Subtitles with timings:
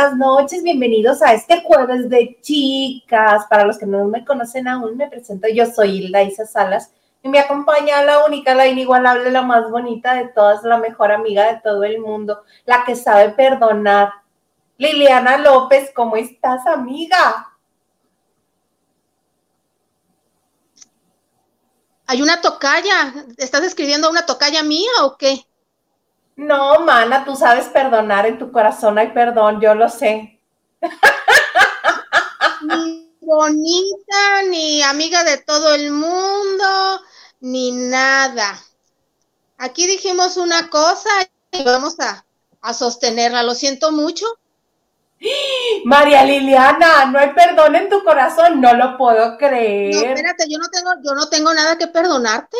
[0.00, 3.44] Buenas noches, bienvenidos a este jueves de chicas.
[3.50, 5.46] Para los que no me conocen aún, me presento.
[5.46, 6.90] Yo soy Hilda Isa Salas
[7.22, 11.52] y me acompaña la única, la inigualable, la más bonita de todas, la mejor amiga
[11.52, 14.10] de todo el mundo, la que sabe perdonar.
[14.78, 17.50] Liliana López, ¿cómo estás, amiga?
[22.06, 23.12] Hay una tocaya.
[23.36, 25.44] ¿Estás escribiendo una tocaya mía o qué?
[26.36, 30.40] No, mana, tú sabes perdonar, en tu corazón hay perdón, yo lo sé.
[32.62, 37.00] Ni bonita, ni amiga de todo el mundo,
[37.40, 38.58] ni nada.
[39.58, 41.10] Aquí dijimos una cosa
[41.52, 42.24] y vamos a,
[42.72, 43.42] sostenerla.
[43.42, 44.26] Lo siento mucho.
[45.84, 49.94] María Liliana, no hay perdón en tu corazón, no lo puedo creer.
[49.94, 52.56] No, espérate, yo no tengo, yo no tengo nada que perdonarte.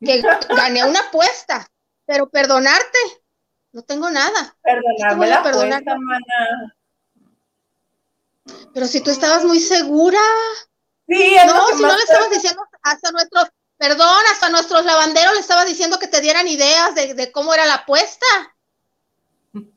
[0.00, 0.22] Que
[0.56, 1.66] gané una apuesta,
[2.08, 2.98] pero perdonarte,
[3.72, 4.56] no tengo nada.
[4.62, 5.42] Perdonarme la
[8.72, 10.18] Pero si tú estabas muy segura.
[11.06, 15.66] Sí, no, si no le estabas diciendo hasta nuestros, perdón, hasta nuestros lavanderos le estabas
[15.66, 18.26] diciendo que te dieran ideas de, de cómo era la apuesta.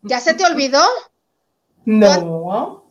[0.02, 0.88] ¿Ya se te olvidó?
[1.84, 2.86] No.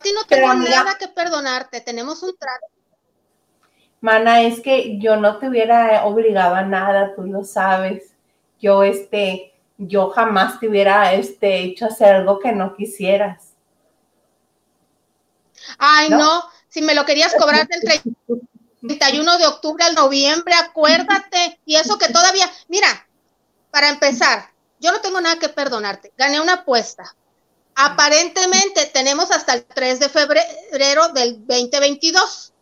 [0.00, 2.66] A ti no tengo nada que perdonarte, tenemos un trato.
[4.00, 8.13] Mana, es que yo no te hubiera obligado a nada, tú lo sabes.
[8.60, 13.54] Yo, este, yo jamás te hubiera, este, hecho hacer algo que no quisieras.
[15.78, 18.02] Ay, no, si me lo querías cobrar del
[18.80, 21.60] 31 de octubre al noviembre, acuérdate.
[21.64, 23.06] Y eso que todavía, mira,
[23.70, 24.50] para empezar,
[24.80, 26.12] yo no tengo nada que perdonarte.
[26.16, 27.14] Gané una apuesta.
[27.74, 32.52] Aparentemente tenemos hasta el 3 de febrero del 2022.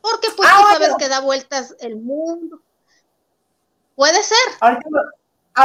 [0.00, 2.62] Porque pues ah, tú sabes que da vueltas el mundo.
[3.96, 4.38] Puede ser.
[4.60, 4.88] Ahorita,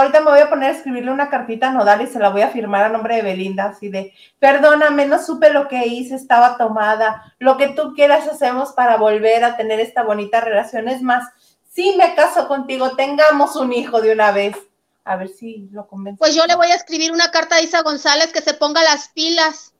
[0.03, 2.85] me voy a poner a escribirle una cartita Nodal y se la voy a firmar
[2.85, 7.57] a nombre de Belinda, así de, perdóname, no supe lo que hice, estaba tomada, lo
[7.57, 10.87] que tú quieras hacemos para volver a tener esta bonita relación.
[10.89, 11.25] Es más,
[11.71, 14.55] si me caso contigo, tengamos un hijo de una vez.
[15.03, 16.17] A ver si lo convenzo.
[16.17, 19.09] Pues yo le voy a escribir una carta a Isa González que se ponga las
[19.09, 19.71] pilas.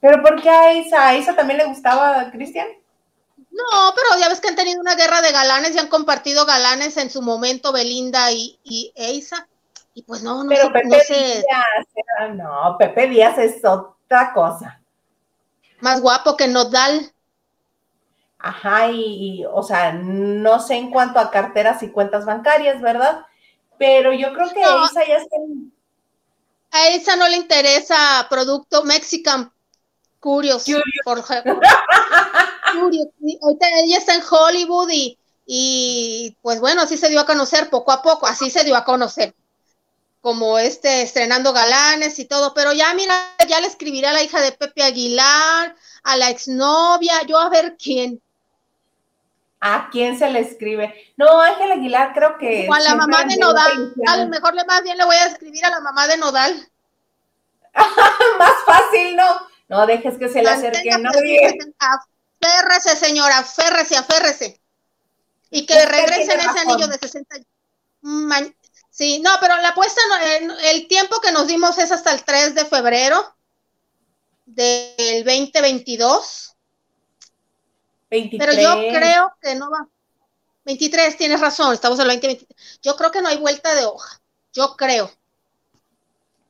[0.00, 1.06] ¿Pero por qué a Isa?
[1.06, 2.66] ¿A Isa también le gustaba a Cristian?
[3.52, 6.96] No, pero ya ves que han tenido una guerra de galanes y han compartido galanes
[6.96, 9.46] en su momento Belinda y, y Isa.
[9.94, 14.80] Y pues no, no pero Pepe Díaz, no, Pepe Díaz es otra cosa.
[15.80, 17.12] Más guapo que Nodal.
[18.38, 23.26] Ajá, y, o sea, no sé en cuanto a carteras y cuentas bancarias, ¿verdad?
[23.78, 25.36] Pero yo creo que a Isa ya está
[26.72, 29.52] A Isa no le interesa producto Mexican
[30.18, 30.64] Curious.
[31.04, 31.18] Por,
[32.80, 37.92] Ahorita ella está en Hollywood y, y pues bueno, así se dio a conocer poco
[37.92, 39.34] a poco, así se dio a conocer.
[40.20, 43.14] Como este, estrenando galanes y todo, pero ya mira,
[43.48, 45.74] ya le escribiré a la hija de Pepe Aguilar,
[46.04, 48.20] a la exnovia, yo a ver quién.
[49.60, 50.94] ¿A quién se le escribe?
[51.16, 52.66] No, Ángel Aguilar creo que...
[52.68, 53.94] O a la mamá de Nodal.
[54.06, 56.68] A lo mejor le más bien le voy a escribir a la mamá de Nodal.
[58.38, 59.24] más fácil, ¿no?
[59.68, 61.58] No dejes que se le acerque nadie.
[62.42, 64.60] Aférrese, señora, aférrese, aférrese.
[65.50, 67.36] Y que le regresen ese anillo de 60.
[68.90, 70.00] Sí, no, pero la apuesta,
[70.64, 73.36] el tiempo que nos dimos es hasta el 3 de febrero
[74.44, 76.56] del 2022.
[78.08, 79.88] Pero yo creo que no va.
[80.64, 82.80] 23, tienes razón, estamos en el 2023.
[82.82, 84.20] Yo creo que no hay vuelta de hoja.
[84.52, 85.10] Yo creo.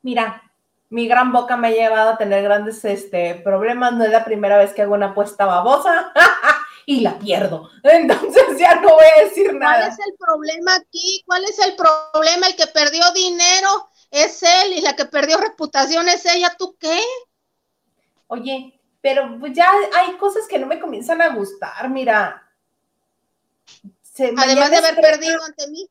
[0.02, 0.51] Mira,
[0.92, 3.94] mi gran boca me ha llevado a tener grandes este, problemas.
[3.94, 6.12] No es la primera vez que hago una apuesta babosa
[6.86, 7.70] y la pierdo.
[7.82, 9.78] Entonces ya no voy a decir nada.
[9.78, 11.22] ¿Cuál es el problema aquí?
[11.26, 12.46] ¿Cuál es el problema?
[12.46, 16.54] El que perdió dinero es él y la que perdió reputación es ella.
[16.58, 17.00] ¿Tú qué?
[18.26, 19.66] Oye, pero pues ya
[19.96, 22.52] hay cosas que no me comienzan a gustar, mira.
[24.18, 25.88] Además de haber perdido ante mí.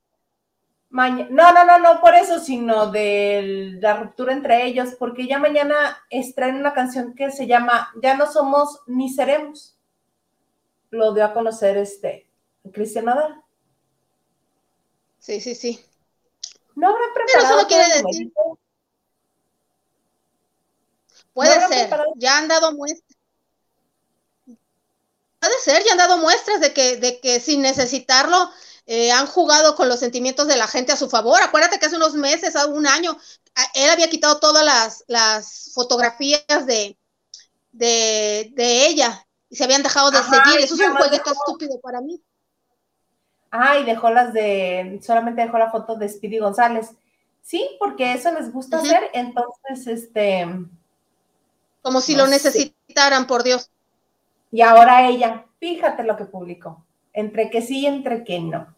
[0.91, 6.03] No, no, no, no por eso, sino de la ruptura entre ellos, porque ya mañana
[6.09, 9.77] extraen una canción que se llama Ya no somos ni seremos.
[10.89, 12.29] Lo dio a conocer este
[12.73, 13.41] Cristian Nadal.
[15.19, 15.79] Sí, sí, sí.
[16.75, 17.47] No habrá preparado.
[17.47, 18.33] Pero eso no quiere decir.
[21.33, 23.17] Puede ser, ya han dado muestras.
[25.39, 28.51] Puede ser, ya han dado muestras de que, de que sin necesitarlo
[28.85, 31.41] eh, han jugado con los sentimientos de la gente a su favor.
[31.41, 33.17] Acuérdate que hace unos meses, hace un año,
[33.73, 36.97] él había quitado todas las, las fotografías de,
[37.71, 40.59] de, ella y se habían dejado de seguir.
[40.59, 42.21] Eso es un jueguito estúpido para mí.
[43.51, 46.91] Ah, y dejó las de, solamente dejó la foto de Speedy González.
[47.41, 50.47] Sí, porque eso les gusta hacer, entonces, este...
[51.81, 53.69] Como si lo necesitaran, por Dios.
[54.51, 58.75] Y ahora ella, fíjate lo que publicó, entre que sí y entre que no.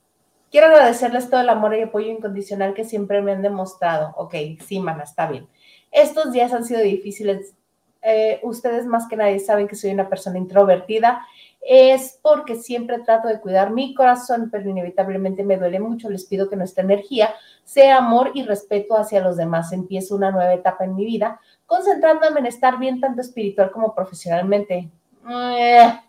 [0.51, 4.13] Quiero agradecerles todo el amor y apoyo incondicional que siempre me han demostrado.
[4.17, 4.35] Ok,
[4.65, 5.47] sí, mana, está bien.
[5.91, 7.53] Estos días han sido difíciles.
[8.01, 11.25] Eh, ustedes más que nadie saben que soy una persona introvertida
[11.65, 16.09] es porque siempre trato de cuidar mi corazón, pero inevitablemente me duele mucho.
[16.09, 17.33] Les pido que nuestra energía
[17.63, 19.71] sea amor y respeto hacia los demás.
[19.71, 24.89] Empiezo una nueva etapa en mi vida, concentrándome en estar bien tanto espiritual como profesionalmente.
[25.29, 25.99] Eh,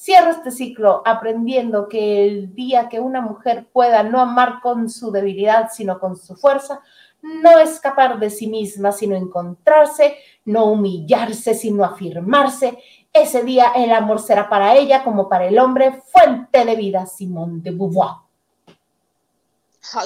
[0.00, 5.10] cierro este ciclo aprendiendo que el día que una mujer pueda no amar con su
[5.10, 6.80] debilidad, sino con su fuerza,
[7.22, 12.78] no escapar de sí misma, sino encontrarse, no humillarse, sino afirmarse
[13.22, 17.62] ese día el amor será para ella como para el hombre fuente de vida, Simón
[17.62, 18.16] de Beauvoir.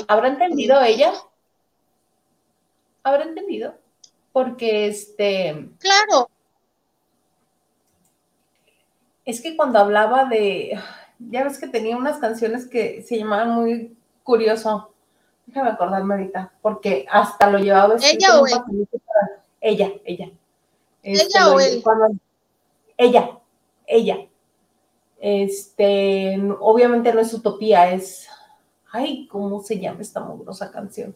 [0.06, 1.12] ¿Habrá entendido ella?
[3.02, 3.74] ¿Habrá entendido?
[4.32, 5.70] Porque este...
[5.78, 6.30] Claro.
[9.24, 10.78] Es que cuando hablaba de...
[11.18, 14.92] Ya ves que tenía unas canciones que se llamaban muy curioso.
[15.46, 17.96] Déjame acordarme ahorita, porque hasta lo llevaba...
[18.02, 18.88] ¿Ella o él?
[19.60, 20.30] Ella, ella.
[21.02, 21.82] ¿Ella este, o él?
[22.96, 23.38] ella,
[23.86, 24.18] ella.
[25.18, 28.26] Este, obviamente no es utopía, es,
[28.90, 31.14] ay, ¿cómo se llama esta mugrosa canción?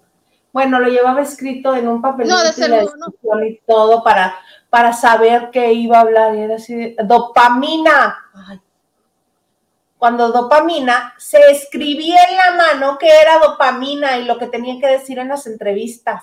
[0.54, 4.38] Bueno, lo llevaba escrito en un papelito no, y todo para,
[4.70, 6.36] para saber qué iba a hablar.
[6.36, 8.16] Y era así, dopamina.
[9.98, 14.86] Cuando dopamina se escribía en la mano que era dopamina y lo que tenía que
[14.86, 16.22] decir en las entrevistas.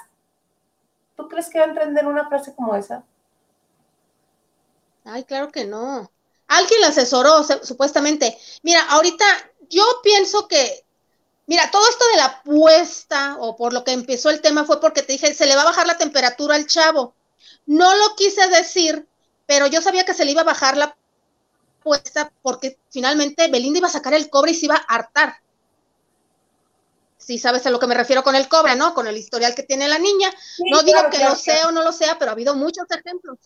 [1.17, 3.03] ¿Tú crees que va a entender una frase como esa?
[5.03, 6.09] Ay, claro que no.
[6.47, 8.37] Alguien la asesoró, supuestamente.
[8.63, 9.25] Mira, ahorita
[9.69, 10.85] yo pienso que,
[11.47, 15.03] mira, todo esto de la apuesta o por lo que empezó el tema fue porque
[15.03, 17.13] te dije, se le va a bajar la temperatura al chavo.
[17.65, 19.07] No lo quise decir,
[19.45, 20.95] pero yo sabía que se le iba a bajar la
[21.79, 25.35] apuesta porque finalmente Belinda iba a sacar el cobre y se iba a hartar.
[27.17, 28.93] Si sabes a lo que me refiero con el cobre, ¿no?
[28.93, 30.31] Con el historial que tiene la niña.
[30.71, 33.37] no digo que lo sea o no lo sea, pero ha habido muchos ejemplos.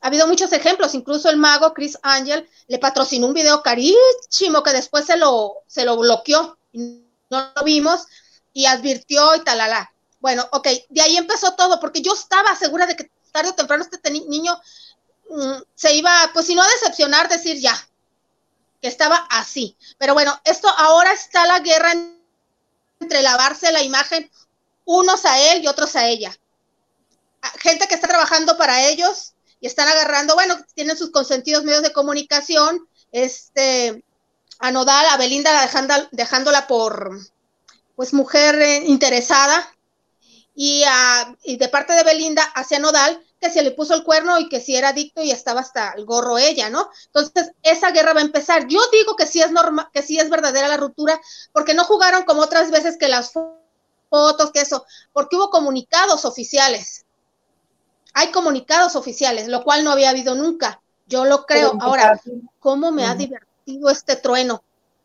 [0.00, 4.72] Ha habido muchos ejemplos, incluso el mago Chris Angel le patrocinó un video carísimo que
[4.72, 8.06] después se lo, se lo bloqueó, y no lo vimos
[8.52, 9.92] y advirtió y talala.
[10.20, 13.84] Bueno, ok, de ahí empezó todo, porque yo estaba segura de que tarde o temprano
[13.90, 14.60] este niño
[15.30, 17.74] mm, se iba, pues si no a decepcionar, decir ya,
[18.82, 19.76] que estaba así.
[19.98, 21.92] Pero bueno, esto ahora está la guerra
[23.00, 24.30] entre lavarse la imagen
[24.84, 26.36] unos a él y otros a ella.
[27.60, 31.92] Gente que está trabajando para ellos y están agarrando, bueno, tienen sus consentidos medios de
[31.92, 34.04] comunicación, este,
[34.60, 35.50] a Nodal, a Belinda
[36.12, 37.18] dejándola por,
[37.96, 39.66] pues, mujer eh, interesada,
[40.54, 44.38] y, a, y de parte de Belinda hacia Nodal, que se le puso el cuerno
[44.38, 46.90] y que si era adicto y estaba hasta el gorro ella, ¿no?
[47.06, 48.66] Entonces, esa guerra va a empezar.
[48.66, 51.18] Yo digo que sí es normal, que sí es verdadera la ruptura,
[51.52, 57.06] porque no jugaron como otras veces que las fotos, que eso, porque hubo comunicados oficiales
[58.12, 60.80] hay comunicados oficiales, lo cual no había habido nunca.
[61.06, 61.76] Yo lo creo.
[61.80, 62.20] Ahora,
[62.58, 63.49] ¿cómo me ha divertido
[63.90, 64.62] este trueno?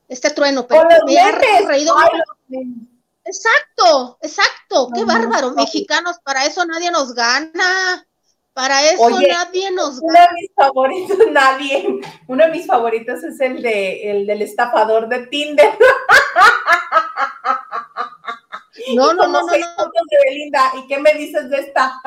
[0.08, 1.96] Este trueno, pero me ha reído.
[3.24, 5.52] Exacto, exacto, qué bárbaro.
[5.52, 8.06] Mexicanos, para eso nadie nos gana.
[8.54, 10.14] Para eso nadie nos gana.
[10.14, 12.02] Uno de mis favoritos, nadie.
[12.28, 15.78] Uno de mis favoritos es el de el del estafador de Tinder.
[18.94, 20.80] No, no, no, no, no.
[20.80, 22.00] ¿Y qué me dices de esta?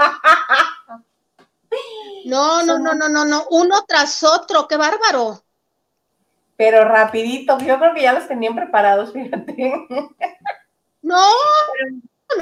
[2.25, 5.43] No, no, no, no, no, no, uno tras otro, qué bárbaro.
[6.59, 9.73] Pero rapidito, yo creo que ya los tenían preparados, fíjate.
[11.03, 11.31] No,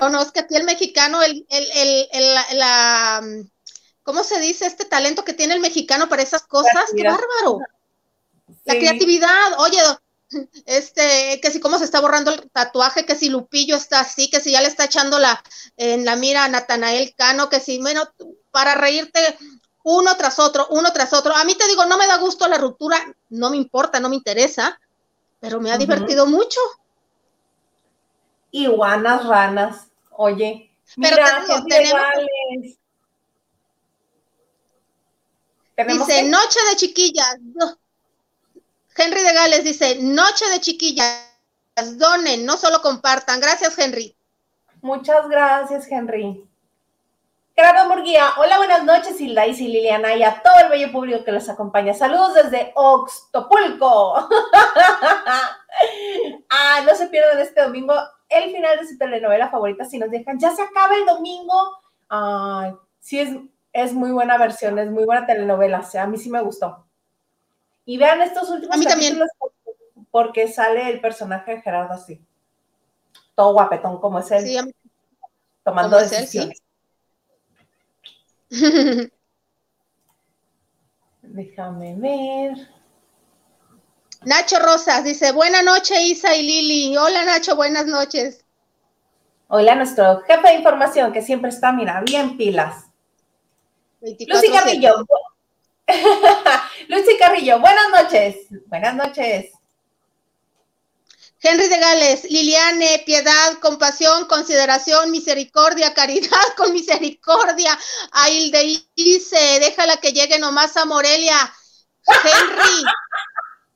[0.00, 3.22] no, no, es que aquí el mexicano, el, el, el, el la,
[4.02, 4.64] ¿cómo se dice?
[4.64, 7.58] Este talento que tiene el mexicano para esas cosas, qué bárbaro.
[8.64, 9.78] La creatividad, oye,
[10.64, 14.40] este, que si cómo se está borrando el tatuaje, que si Lupillo está así, que
[14.40, 15.44] si ya le está echando la,
[15.76, 18.08] en la mira a Natanael Cano, que si, bueno,
[18.50, 19.20] para reírte
[19.88, 21.32] uno tras otro, uno tras otro.
[21.34, 22.96] A mí te digo, no me da gusto la ruptura,
[23.28, 24.80] no me importa, no me interesa,
[25.38, 26.58] pero me ha divertido mucho.
[28.50, 30.72] Iguanas, ranas, oye.
[31.00, 31.16] Pero
[35.76, 37.36] tenemos, Dice, noche de chiquillas.
[38.96, 41.28] Henry de Gales dice, noche de chiquillas,
[41.96, 43.40] donen, no solo compartan.
[43.40, 44.16] Gracias, Henry.
[44.80, 46.45] Muchas gracias, Henry.
[47.56, 51.32] Gerardo Murguía, hola, buenas noches, Hilda y Liliana, y a todo el bello público que
[51.32, 51.94] los acompaña.
[51.94, 54.14] Saludos desde Oxtopulco.
[56.50, 57.94] ah, no se pierdan este domingo
[58.28, 61.78] el final de su telenovela favorita, si nos dejan, ya se acaba el domingo.
[62.10, 63.30] Ay, sí, es,
[63.72, 66.84] es muy buena versión, es muy buena telenovela, o sea, a mí sí me gustó.
[67.86, 69.18] Y vean estos últimos a mí también.
[70.10, 72.20] porque sale el personaje de Gerardo así,
[73.34, 74.74] todo guapetón como es él, Sí,
[75.64, 76.65] tomando como es él, decisiones.
[81.22, 82.68] Déjame ver.
[84.24, 86.96] Nacho Rosas dice, buena noche Isa y Lili.
[86.96, 88.44] Hola Nacho, buenas noches.
[89.48, 92.86] Hola, nuestro jefe de información que siempre está, mira, bien pilas.
[94.00, 94.26] 24/7.
[94.28, 95.06] Lucy Carrillo.
[96.88, 98.36] Lucy Carrillo, buenas noches.
[98.66, 99.52] Buenas noches.
[101.46, 107.78] Henry de Gales, Liliane, piedad, compasión, consideración, misericordia, caridad con misericordia.
[108.10, 111.36] Ailde dice, déjala que llegue nomás a Morelia.
[112.08, 112.84] Henry,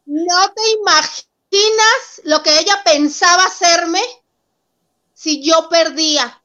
[0.06, 4.02] ¿no te imaginas lo que ella pensaba hacerme
[5.14, 6.42] si yo perdía?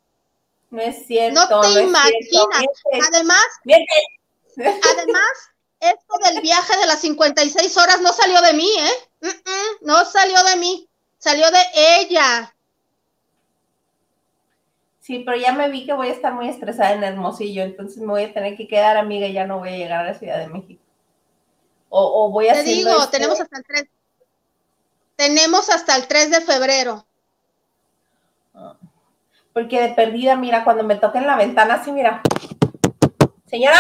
[0.70, 1.40] No es cierto.
[1.40, 2.66] No te imaginas.
[3.08, 3.46] Además.
[4.58, 5.32] Además,
[5.80, 9.10] esto del viaje de las 56 horas no salió de mí, ¿eh?
[9.22, 11.64] Mm, mm, no salió de mí, salió de
[12.00, 12.56] ella.
[15.06, 18.08] Sí, pero ya me vi que voy a estar muy estresada en Hermosillo, entonces me
[18.08, 20.40] voy a tener que quedar amiga y ya no voy a llegar a la Ciudad
[20.40, 20.82] de México.
[21.90, 23.86] O, o voy a Te digo, tenemos hasta el 3.
[25.16, 27.06] Tenemos hasta el 3 de febrero.
[29.54, 32.22] Porque de perdida, mira, cuando me toquen la ventana, así, mira.
[33.46, 33.78] Señora,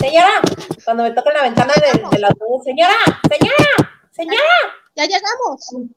[0.00, 0.40] señora,
[0.84, 2.28] cuando me toquen la ventana de, de la
[2.64, 4.42] señora, señora, señora.
[4.96, 5.92] Ya llegamos.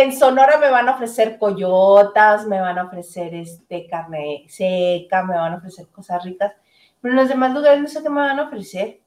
[0.00, 5.34] En Sonora me van a ofrecer coyotas, me van a ofrecer este carne seca, me
[5.36, 6.52] van a ofrecer cosas ricas,
[7.02, 9.00] pero en los demás lugares no sé qué me van a ofrecer.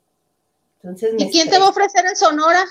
[0.83, 2.65] Entonces, ¿Y quién te va a ofrecer en Sonora?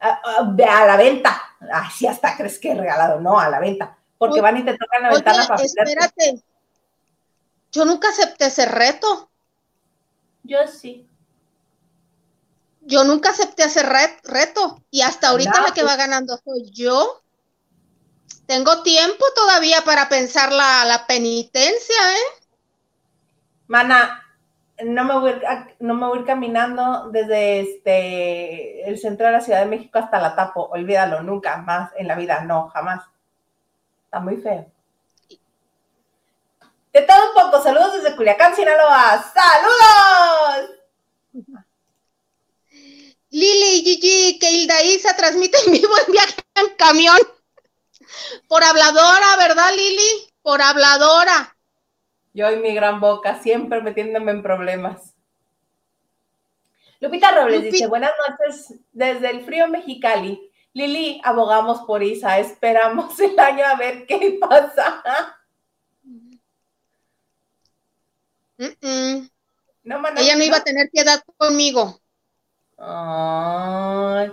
[0.00, 1.40] a, a- a la venta.
[1.72, 3.20] Ay, sí, hasta crees que he regalado.
[3.20, 3.96] No, a la venta.
[4.18, 5.90] Porque Oye, van y te tocan la Oye, ventana para ofrecerte.
[5.92, 6.42] espérate.
[7.70, 9.30] Yo nunca acepté ese reto.
[10.42, 11.06] Yo sí.
[12.80, 14.82] Yo nunca acepté ese re- reto.
[14.90, 17.22] Y hasta ahorita No, la que pues- va ganando soy yo.
[18.46, 22.42] Tengo tiempo todavía para pensar la, la penitencia, ¿eh?
[23.66, 24.22] Mana,
[24.84, 29.32] no me voy a ir, a- no me voy caminando desde este el centro de
[29.32, 30.68] la Ciudad de México hasta la Tapo.
[30.70, 33.02] Olvídalo, nunca más en la vida, no, jamás.
[34.04, 34.70] Está muy feo.
[36.92, 39.24] De todo un poco, saludos desde Culiacán, Sinaloa.
[39.34, 40.70] ¡Saludos!
[43.30, 47.18] Lili Gigi, que Hilda Isa transmite en vivo en viaje en camión.
[48.48, 50.32] Por habladora, ¿verdad, Lili?
[50.42, 51.56] Por habladora.
[52.34, 55.14] Yo y mi gran boca, siempre metiéndome en problemas.
[57.00, 60.50] Lupita Robles Lupi- dice, buenas noches desde el frío Mexicali.
[60.72, 65.02] Lili, abogamos por Isa, esperamos el año a ver qué pasa.
[69.84, 72.00] No, mana, Ella no iba a tener piedad conmigo.
[72.78, 74.32] Ay.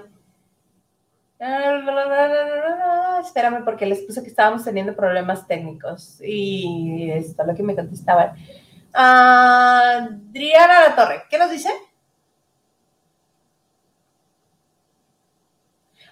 [3.26, 6.20] Espérame, porque les puse que estábamos teniendo problemas técnicos.
[6.22, 8.36] Y esto es lo que me contestaban.
[8.94, 11.70] Adriana La Torre, ¿qué nos dice?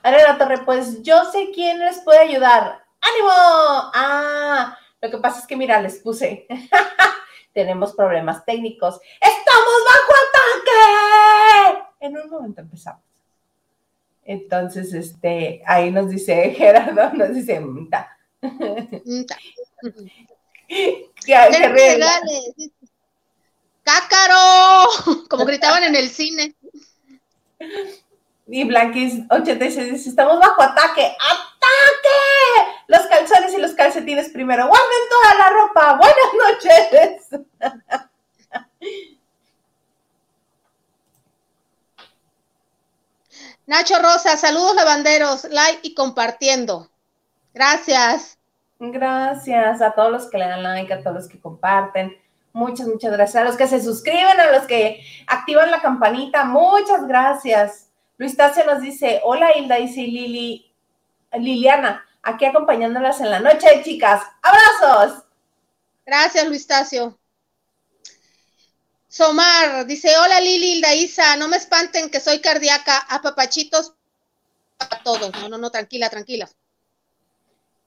[0.03, 2.83] Adriana La Torre, pues yo sé quién les puede ayudar.
[3.01, 3.31] ¡Ánimo!
[3.31, 6.47] Ah, lo que pasa es que, mira, les puse.
[7.53, 8.99] Tenemos problemas técnicos.
[9.19, 11.83] ¡Estamos bajo ataque!
[11.99, 13.10] En un momento empezamos.
[14.25, 18.17] Entonces, este, ahí nos dice Gerardo, nos dice, "Mm, ta".
[18.41, 19.37] Ta.
[20.67, 22.05] ¿Qué- qué Henry regla?
[22.23, 22.71] Legales, dice,
[23.83, 24.87] ¡Cácaro!
[25.29, 26.53] Como gritaban en el cine.
[28.47, 31.03] Y Blanquis 86 dice, estamos bajo ataque.
[31.19, 32.71] ¡Ataque!
[32.87, 34.67] Los calzones y los calcetines primero.
[34.67, 35.97] Guarden toda la ropa.
[35.97, 36.33] Buenas
[37.31, 37.41] noches.
[43.67, 46.89] Nacho Rosa, saludos lavanderos, like y compartiendo.
[47.53, 48.37] Gracias.
[48.79, 52.17] Gracias a todos los que le dan like, a todos los que comparten.
[52.53, 53.41] Muchas, muchas gracias.
[53.41, 56.43] A los que se suscriben, a los que activan la campanita.
[56.43, 57.87] Muchas gracias.
[58.17, 60.71] Luis Tacio nos dice, hola Hilda, dice Lili,
[61.33, 64.23] Liliana, aquí acompañándolas en la noche, chicas.
[64.41, 65.23] ¡Abrazos!
[66.05, 67.17] Gracias, Luis Tacio.
[69.11, 73.93] Somar dice: Hola Lili, Hilda Isa, no me espanten que soy cardíaca, a papachitos
[74.79, 75.33] a todos.
[75.33, 76.49] No, no, no, tranquila, tranquila.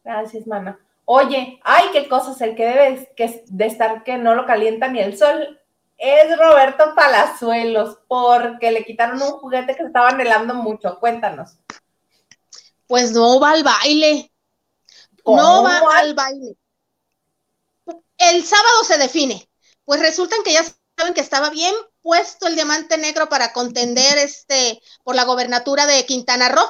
[0.05, 0.79] Gracias, mana.
[1.07, 5.01] Oye, ay, qué cosas, el que debe que- de estar que no lo calienta ni
[5.01, 5.59] el sol
[5.97, 11.01] es Roberto Palazuelos, porque le quitaron un juguete que se estaba anhelando mucho.
[11.01, 11.57] Cuéntanos.
[12.87, 14.31] Pues no va al baile.
[15.25, 16.55] no va al baile.
[18.19, 19.49] El sábado se define.
[19.87, 20.63] Pues resulta que ya
[20.97, 26.05] saben que estaba bien puesto el diamante negro para contender este por la gobernatura de
[26.07, 26.69] Quintana Roo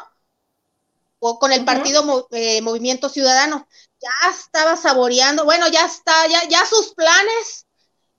[1.19, 3.67] o con el partido eh, Movimiento Ciudadano.
[4.01, 7.67] Ya estaba saboreando, bueno, ya está, ya, ya sus planes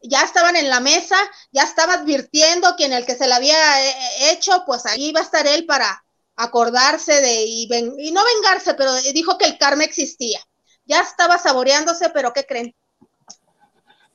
[0.07, 1.17] ya estaban en la mesa,
[1.51, 5.19] ya estaba advirtiendo que en el que se le había eh, hecho, pues ahí iba
[5.19, 6.03] a estar él para
[6.35, 7.67] acordarse de y,
[7.99, 10.39] y no vengarse, pero dijo que el karma existía.
[10.85, 12.75] Ya estaba saboreándose, pero ¿qué creen?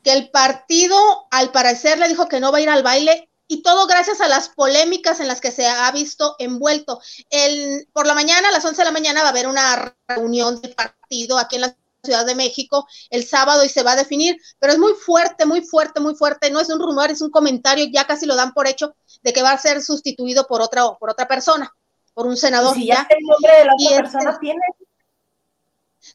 [0.03, 0.97] Que el partido,
[1.31, 4.29] al parecer, le dijo que no va a ir al baile y todo gracias a
[4.29, 7.01] las polémicas en las que se ha visto envuelto.
[7.31, 10.61] El, por la mañana, a las 11 de la mañana, va a haber una reunión
[10.61, 14.41] del partido aquí en la Ciudad de México el sábado y se va a definir,
[14.59, 16.51] pero es muy fuerte, muy fuerte, muy fuerte.
[16.51, 19.43] No es un rumor, es un comentario, ya casi lo dan por hecho de que
[19.43, 21.75] va a ser sustituido por otra, por otra persona,
[22.15, 22.75] por un senador.
[22.75, 24.61] Si ya, el nombre de la otra persona tiene.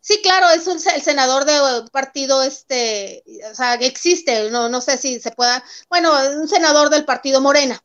[0.07, 4.99] Sí, claro, es un, el senador de partido, este, o sea, existe, no, no sé
[4.99, 7.83] si se pueda, bueno, un senador del partido Morena.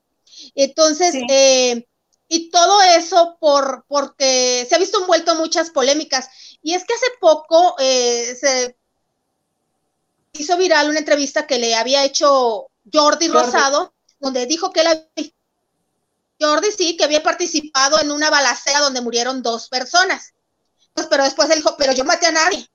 [0.55, 1.89] Entonces, eh,
[2.29, 6.29] y todo eso por, porque se ha visto envuelto en muchas polémicas.
[6.61, 8.77] Y es que hace poco eh, se
[10.35, 15.33] hizo viral una entrevista que le había hecho Jordi, Rosado, donde dijo que él
[16.39, 20.35] Jordi sí, que había participado en una balacera donde murieron dos personas.
[21.01, 22.69] Pues, pero después él dijo, pero yo maté a nadie.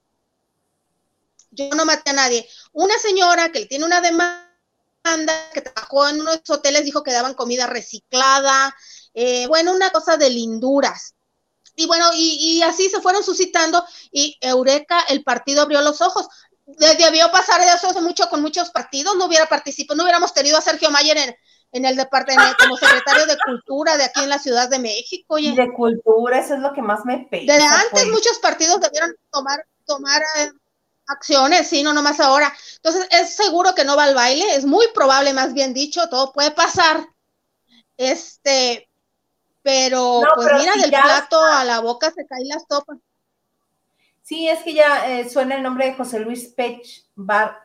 [1.52, 2.50] Yo no maté a nadie.
[2.72, 7.68] Una señora que tiene una demanda, que trabajó en unos hoteles, dijo que daban comida
[7.68, 8.76] reciclada,
[9.14, 11.14] eh, bueno, una cosa de linduras.
[11.76, 16.28] Y bueno, y, así se fueron suscitando y Eureka, el partido abrió los ojos.
[16.66, 20.90] Debió pasar eso mucho con muchos partidos, no hubiera participado, no hubiéramos tenido a Sergio
[20.90, 21.36] Mayer en,
[21.72, 25.38] en el departamento como secretario de Cultura de aquí en la Ciudad de México.
[25.38, 27.54] Y De Cultura, eso es lo que más me pesa.
[27.54, 28.08] Desde antes pues.
[28.08, 30.52] muchos partidos debieron tomar, tomar eh,
[31.08, 32.54] acciones, sí, no nomás ahora.
[32.78, 36.32] Entonces, es seguro que no va al baile, es muy probable, más bien dicho, todo
[36.32, 37.08] puede pasar.
[37.98, 38.90] Este,
[39.62, 42.98] pero pues mira, del plato a la boca se caen las topas.
[44.22, 47.60] Sí, es que ya eh, suena el nombre de José Luis Pech Bar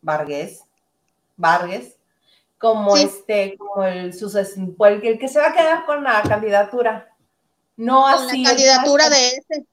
[0.00, 0.64] Vargas,
[1.36, 1.97] Vargas,
[2.58, 7.16] como este, como el sucesor, el, que se va a quedar con la candidatura.
[7.76, 8.42] No con así.
[8.42, 9.66] La candidatura de ese.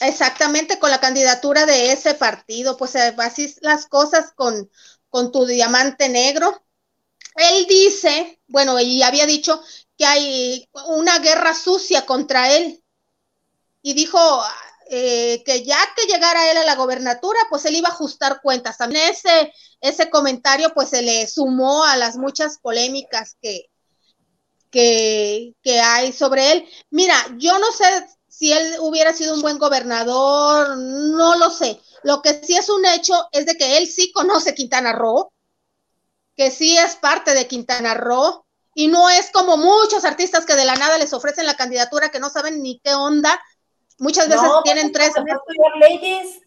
[0.00, 4.70] Exactamente, con la candidatura de ese partido, pues eh, así las cosas con,
[5.10, 6.62] con tu diamante negro.
[7.34, 9.60] Él dice, bueno, y había dicho
[9.96, 12.82] que hay una guerra sucia contra él.
[13.82, 14.18] Y dijo
[14.90, 18.78] eh, que ya que llegara él a la gobernatura, pues él iba a ajustar cuentas.
[18.78, 23.66] También ese, ese comentario pues se le sumó a las muchas polémicas que,
[24.70, 26.68] que, que hay sobre él.
[26.90, 27.84] Mira, yo no sé
[28.28, 31.80] si él hubiera sido un buen gobernador, no lo sé.
[32.02, 35.32] Lo que sí es un hecho es de que él sí conoce Quintana Roo,
[36.36, 40.64] que sí es parte de Quintana Roo, y no es como muchos artistas que de
[40.64, 43.40] la nada les ofrecen la candidatura que no saben ni qué onda.
[43.98, 45.12] Muchas veces tienen tres
[45.78, 46.40] meses.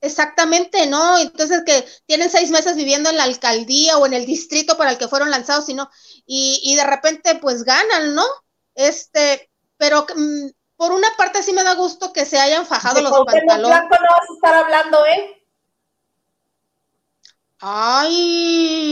[0.00, 1.18] Exactamente, ¿no?
[1.18, 4.98] Entonces que tienen seis meses viviendo en la alcaldía o en el distrito para el
[4.98, 5.88] que fueron lanzados, sino,
[6.26, 8.24] y, y de repente pues ganan, ¿no?
[8.74, 13.12] Este, pero mm, por una parte sí me da gusto que se hayan fajado los
[13.24, 13.60] pantalones.
[13.60, 15.42] no vas a estar hablando, ¿eh?
[17.60, 18.84] Ay.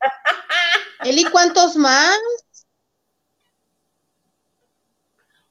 [1.04, 2.18] ¿Eli cuántos más?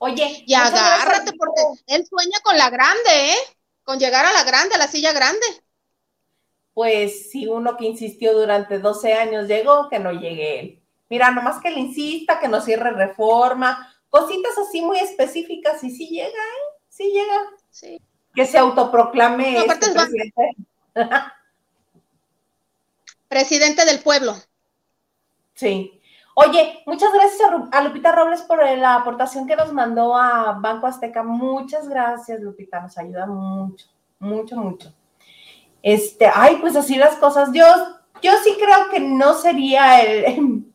[0.05, 3.37] Oye, y agárrate porque él sueña con la grande, ¿eh?
[3.85, 5.45] Con llegar a la grande, a la silla grande.
[6.73, 10.83] Pues si uno que insistió durante 12 años llegó, que no llegue él.
[11.07, 16.09] Mira, nomás que le insista, que no cierre reforma, cositas así muy específicas, y sí
[16.09, 16.81] llega, ¿eh?
[16.89, 17.41] Sí llega.
[17.69, 18.01] Sí.
[18.35, 20.49] Que se autoproclame este presidente.
[23.29, 24.35] presidente del pueblo.
[25.55, 26.01] Sí.
[26.35, 27.41] Oye, muchas gracias
[27.71, 31.21] a Lupita Robles por la aportación que nos mandó a Banco Azteca.
[31.21, 34.91] Muchas gracias, Lupita, nos ayuda mucho, mucho, mucho.
[35.83, 37.51] Este, ay, pues así las cosas.
[37.53, 37.65] Yo,
[38.23, 40.65] yo sí creo que no sería el,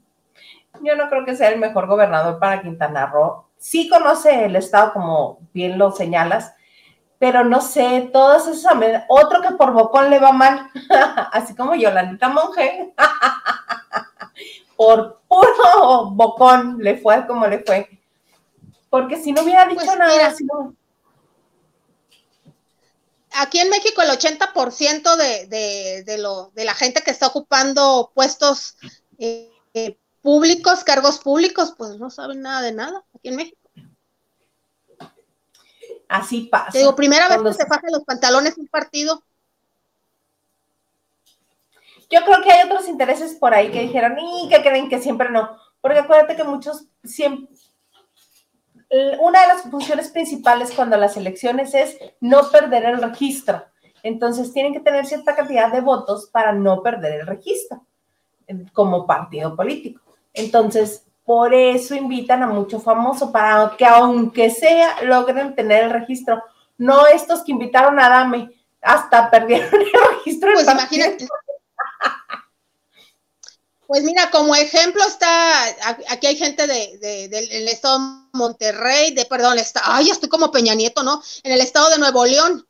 [0.83, 3.47] yo no creo que sea el mejor gobernador para Quintana Roo.
[3.57, 6.55] Sí conoce el estado, como bien lo señalas,
[7.18, 8.75] pero no sé, todas esas,
[9.09, 10.71] otro que por Bocón le va mal,
[11.33, 12.94] así como Yolandita Monge.
[14.79, 18.01] por puro bocón le fue como le fue.
[18.88, 20.33] Porque si no hubiera dicho pues nada,
[23.33, 28.77] Aquí en México el 80% de, de, lo, de la gente que está ocupando puestos
[29.19, 33.59] eh, eh, públicos, cargos públicos, pues no saben nada de nada aquí en México.
[36.09, 36.71] Así pasa.
[36.71, 39.25] Te digo, primera vez que se fajan los pantalones un partido.
[42.11, 45.31] Yo creo que hay otros intereses por ahí que dijeron, y que creen que siempre
[45.31, 45.57] no.
[45.81, 47.55] Porque acuérdate que muchos siempre.
[49.21, 53.64] Una de las funciones principales cuando las elecciones es no perder el registro.
[54.03, 57.85] Entonces tienen que tener cierta cantidad de votos para no perder el registro
[58.73, 60.01] como partido político.
[60.33, 66.42] Entonces, por eso invitan a mucho famoso para que aunque sea logren tener el registro.
[66.79, 70.53] No estos que invitaron a Dame, hasta perdieron el registro.
[70.55, 71.29] Pues imagínate.
[73.88, 75.64] Pues mira, como ejemplo está,
[76.11, 80.74] aquí hay gente de, del estado de Monterrey, de, perdón, está, ay, estoy como Peña
[80.74, 81.22] Nieto, ¿no?
[81.42, 82.68] En el estado de Nuevo León,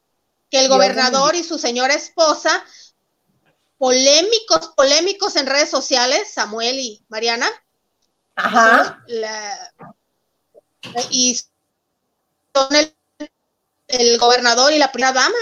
[0.48, 2.64] que el gobernador y su señora esposa,
[3.78, 7.50] polémicos, polémicos en redes sociales, Samuel y Mariana,
[8.36, 9.04] Ajá.
[11.10, 11.40] y
[12.54, 12.68] son
[13.88, 15.36] el, gobernador y la primera dama.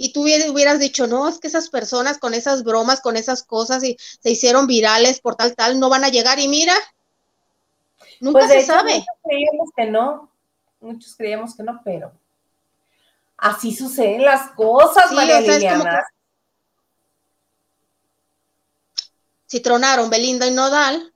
[0.00, 3.82] Y tú hubieras dicho, no, es que esas personas con esas bromas, con esas cosas
[3.82, 6.38] y se hicieron virales por tal, tal, no van a llegar.
[6.38, 6.74] Y mira,
[8.20, 8.94] nunca pues se sabe.
[8.94, 10.30] Muchos creíamos que no,
[10.80, 12.12] muchos creíamos que no, pero
[13.36, 16.06] así suceden las cosas, María Liliana.
[19.46, 21.12] si tronaron Belinda y Nodal,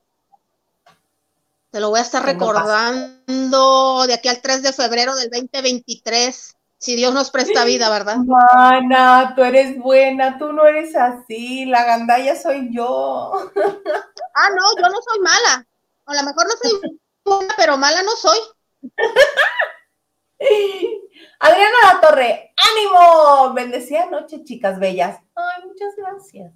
[1.70, 6.96] te lo voy a estar recordando de aquí al 3 de febrero del 2023, si
[6.96, 8.16] Dios nos presta vida, ¿verdad?
[8.16, 13.52] Mana, tú eres buena, tú no eres así, la gandalla soy yo.
[14.34, 15.66] Ah, no, yo no soy mala.
[16.06, 18.38] A lo mejor no soy buena, pero mala no soy.
[21.38, 25.20] Adriana La Torre, ánimo, bendecida noche, chicas bellas.
[25.34, 26.50] Ay, muchas gracias.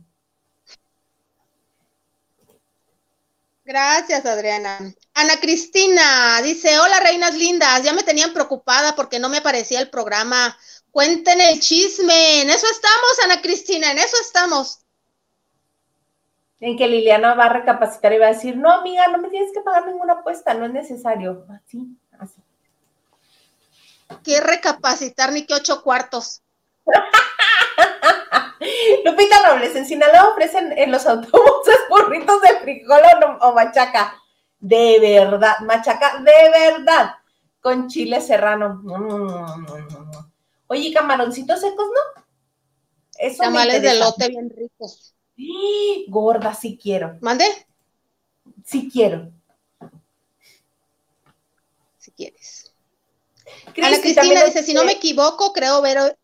[3.66, 4.78] Gracias, Adriana.
[5.12, 9.90] Ana Cristina dice, hola reinas lindas, ya me tenían preocupada porque no me aparecía el
[9.90, 10.56] programa.
[10.92, 12.42] Cuenten el chisme.
[12.42, 14.84] En eso estamos, Ana Cristina, en eso estamos.
[16.60, 19.52] En que Liliana va a recapacitar y va a decir, no, amiga, no me tienes
[19.52, 21.44] que pagar ninguna apuesta, no es necesario.
[21.50, 21.88] Así,
[22.20, 22.40] así.
[24.22, 26.40] ¿Qué recapacitar ni qué ocho cuartos?
[29.04, 33.00] Lupita Robles, en Sinaloa ofrecen en los autobuses burritos de frijol
[33.40, 34.14] o, machaca.
[34.58, 37.14] De verdad, machaca, de verdad.
[37.60, 38.82] Con chile serrano.
[40.68, 42.22] Oye, camaroncitos secos, ¿no?
[43.18, 45.14] Eso Tamales de lote bien ricos.
[46.08, 47.18] Gorda, sí quiero.
[47.20, 47.44] ¿Mande?
[48.64, 49.30] Sí quiero.
[51.98, 52.72] Si quieres.
[53.82, 56.16] Ana Cristina dice, si no me equivoco, creo ver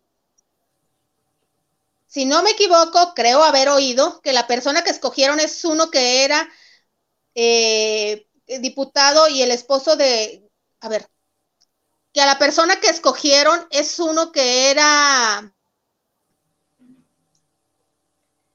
[2.13, 6.25] si no me equivoco, creo haber oído que la persona que escogieron es uno que
[6.25, 6.47] era
[7.35, 8.29] eh,
[8.61, 10.47] diputado y el esposo de,
[10.81, 11.09] a ver,
[12.13, 15.55] que a la persona que escogieron es uno que era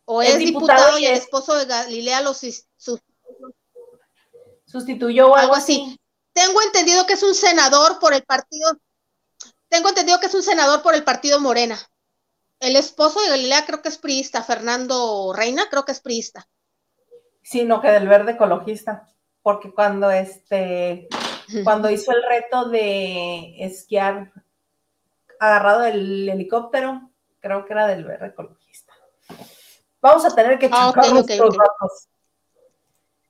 [0.06, 2.39] o es, diputado, y, el esposo de Galilea los
[4.67, 6.00] sustituyó o algo, así.
[6.32, 8.78] Tengo entendido que es un senador por el partido,
[9.67, 11.80] tengo entendido que es un senador por el partido Morena.
[12.60, 16.48] El esposo de Galilea creo que es priista, Fernando Reina, creo que es priista.
[17.43, 19.08] Sí, no, que del verde ecologista,
[19.41, 21.08] porque cuando este,
[21.63, 24.32] cuando hizo el reto de esquiar
[25.39, 28.93] agarrado el helicóptero, creo que era del verde ecologista.
[30.02, 32.10] Vamos a tener que ah, checar los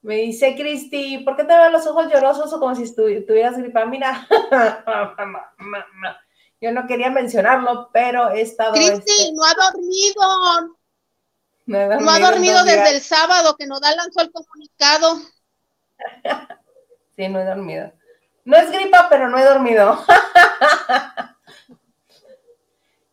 [0.01, 3.85] Me dice Cristi, ¿por qué te ven los ojos llorosos o como si estuvieras gripada?
[3.85, 4.27] Mira,
[6.59, 8.73] Yo no quería mencionarlo, pero he estado.
[8.73, 10.77] Cristi, este no ha dormido.
[11.67, 15.19] No, ha dormido desde el sábado que nos da lanzó el comunicado.
[17.15, 17.91] sí, no he dormido.
[18.45, 20.03] No es gripa, pero no he dormido.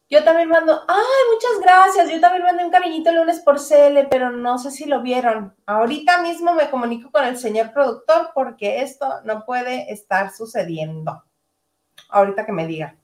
[0.09, 2.09] Yo también mando, ay, muchas gracias.
[2.09, 5.57] Yo también mandé un cariñito el lunes por CL, pero no sé si lo vieron.
[5.67, 11.25] Ahorita mismo me comunico con el señor productor porque esto no puede estar sucediendo.
[12.09, 12.97] Ahorita que me diga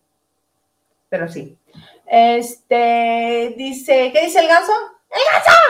[1.10, 1.58] pero sí.
[2.06, 4.72] Este, dice, ¿qué dice el ganso?
[5.10, 5.60] ¡El ganso!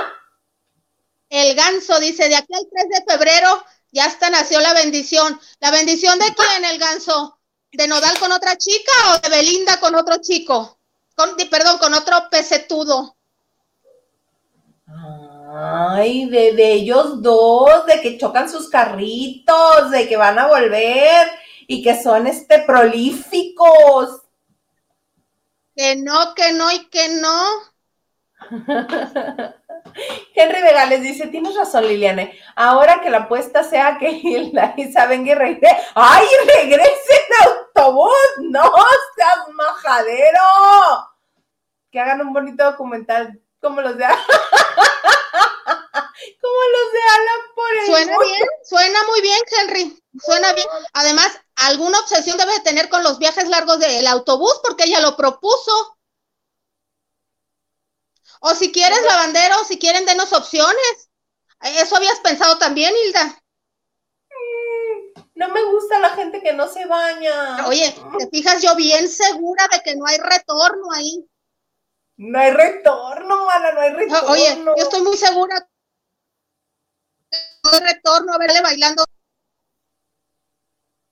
[1.30, 5.40] El ganso dice, de aquí al 3 de febrero ya hasta nació la bendición.
[5.58, 7.38] ¿La bendición de quién, el ganso?
[7.72, 10.78] ¿De Nodal con otra chica o de Belinda con otro chico?
[11.14, 13.16] Con, perdón, con otro pesetudo.
[15.52, 21.30] Ay, de, de ellos dos, de que chocan sus carritos, de que van a volver
[21.66, 24.19] y que son este prolíficos.
[25.74, 27.44] Que no, que no y que no.
[30.34, 32.38] Henry Vegales dice, tienes razón, Liliane.
[32.56, 35.76] Ahora que la apuesta sea que la Isa venga y regrese.
[35.94, 38.12] ¡Ay, regrese en autobús.
[38.40, 38.62] No
[39.16, 40.40] seas majadero.
[41.90, 44.04] Que hagan un bonito documental como los de
[46.40, 50.02] como los de Alan por el Suena bien, suena muy bien, Henry.
[50.18, 50.68] Suena bien.
[50.94, 55.16] Además, alguna obsesión debe de tener con los viajes largos del autobús porque ella lo
[55.16, 55.98] propuso.
[58.40, 61.10] O si quieres lavandero, si quieren denos opciones.
[61.60, 63.24] Eso habías pensado también, Hilda.
[64.30, 67.66] Mm, no me gusta la gente que no se baña.
[67.66, 71.28] Oye, te fijas yo bien segura de que no hay retorno ahí.
[72.16, 74.28] No hay retorno, mana, no hay retorno.
[74.30, 75.68] Oye, yo estoy muy segura.
[77.62, 79.04] No hay retorno a verle bailando.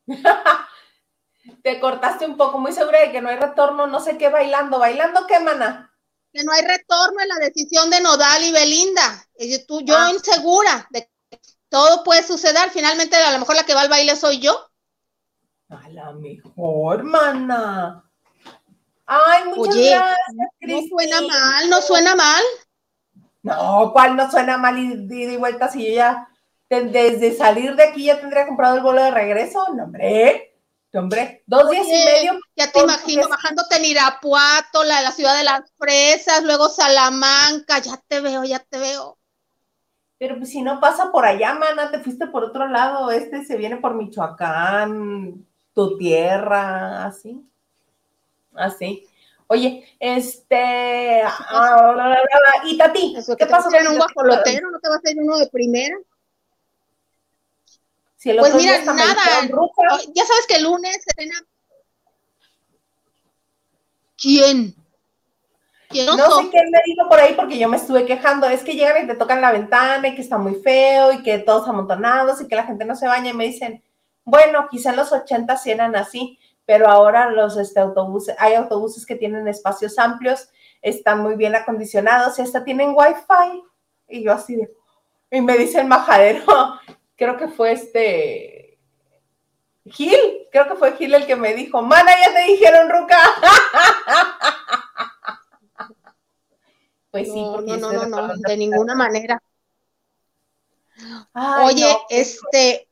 [1.63, 4.79] Te cortaste un poco, muy segura de que no hay retorno, no sé qué bailando.
[4.79, 5.95] ¿Bailando qué, mana?
[6.33, 9.27] Que no hay retorno en la decisión de Nodal y Belinda.
[9.67, 10.11] Tú, yo ah.
[10.11, 12.71] insegura de que todo puede suceder.
[12.71, 14.69] Finalmente, a lo mejor la que va al baile soy yo.
[15.71, 18.05] A la mejor, mana.
[19.07, 20.17] Ay, muchas gracias.
[20.61, 22.43] No suena mal, no suena mal.
[23.43, 26.28] No, ¿cuál no suena mal y de, vuelta si yo ya
[26.69, 29.67] desde salir de aquí ya tendría comprado el vuelo de regreso?
[29.75, 30.45] No, hombre.
[30.95, 32.41] Hombre, dos días y medio.
[32.57, 38.01] Ya te imagino bajándote en Irapuato, la, la ciudad de las fresas, luego Salamanca, ya
[38.09, 39.19] te veo, ya te veo.
[40.19, 43.57] Pero pues si no pasa por allá, mana, te fuiste por otro lado, este se
[43.57, 47.45] viene por Michoacán, tu tierra, así
[48.59, 49.07] así.
[49.47, 51.23] Oye, este.
[51.25, 52.17] Ah,
[52.65, 54.71] y Tati, ¿qué pasa con un guajolotero?
[54.71, 55.97] ¿No te vas a ir uno de primera?
[58.33, 59.49] Si pues mira, nada.
[59.57, 61.29] Oh, ya sabes que el lunes se
[64.17, 64.75] ¿Quién?
[65.89, 68.49] ¿Quién no, sé quién me dijo por ahí porque yo me estuve quejando.
[68.49, 71.39] Es que llegan y te tocan la ventana y que está muy feo y que
[71.39, 73.83] todos amontonados y que la gente no se baña y me dicen,
[74.25, 76.39] bueno, quizá en los 80 sí eran así
[76.69, 80.51] pero ahora los este, autobuses, hay autobuses que tienen espacios amplios,
[80.83, 83.63] están muy bien acondicionados y hasta tienen wifi.
[84.07, 84.71] Y yo así de,
[85.31, 86.45] y me dice el majadero,
[87.19, 88.79] creo que fue este
[89.85, 93.19] Gil, creo que fue Gil el que me dijo, mana, ya te dijeron, Ruca.
[97.11, 99.43] pues sí, porque no, no, no, no, de ninguna manera.
[101.63, 102.89] Oye, este,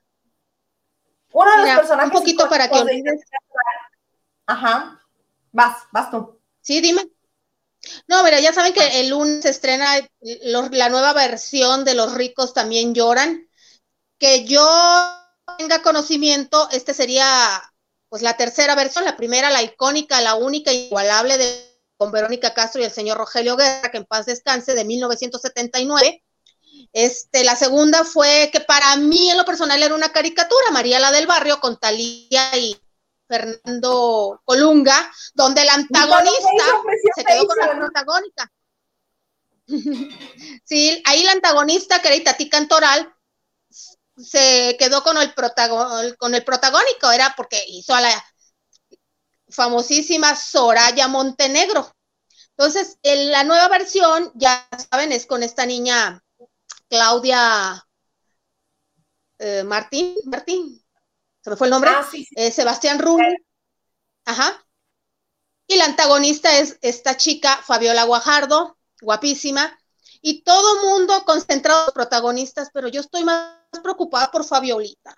[1.33, 2.13] uno de los personajes.
[2.13, 2.83] Un poquito para que
[4.47, 5.01] Ajá.
[5.53, 6.41] Vas, vas tú.
[6.61, 7.09] Sí, dime.
[8.09, 9.87] No, mira, ya saben que el lunes se estrena
[10.21, 13.49] la nueva versión de Los ricos también lloran.
[14.19, 14.67] Que yo
[15.59, 17.63] tenga conocimiento, este sería
[18.09, 22.81] pues la tercera versión, la primera, la icónica, la única, igualable de con Verónica Castro
[22.81, 26.23] y el señor Rogelio Guerra, que en paz descanse, de 1979.
[26.93, 31.11] Este, la segunda fue que para mí en lo personal era una caricatura, María la
[31.11, 32.79] del Barrio, con Talía y
[33.27, 36.65] Fernando Colunga, donde el antagonista
[37.15, 38.53] se quedó con la protagónica.
[40.65, 43.13] sí, ahí la antagonista, que era Itatí Cantoral,
[44.17, 45.35] se quedó con el,
[46.17, 48.25] con el protagónico, era porque hizo a la
[49.49, 51.95] famosísima Soraya Montenegro.
[52.51, 56.23] Entonces, en la nueva versión, ya saben, es con esta niña
[56.89, 57.87] Claudia
[59.39, 60.83] eh, Martín, Martín,
[61.43, 63.37] se me fue el nombre, ah, eh, Sebastián Rulli,
[64.25, 64.67] ajá,
[65.67, 69.79] y la antagonista es esta chica, Fabiola Guajardo, guapísima,
[70.23, 75.15] y todo mundo concentrado en protagonistas, pero yo estoy más preocupada por Fabiolita.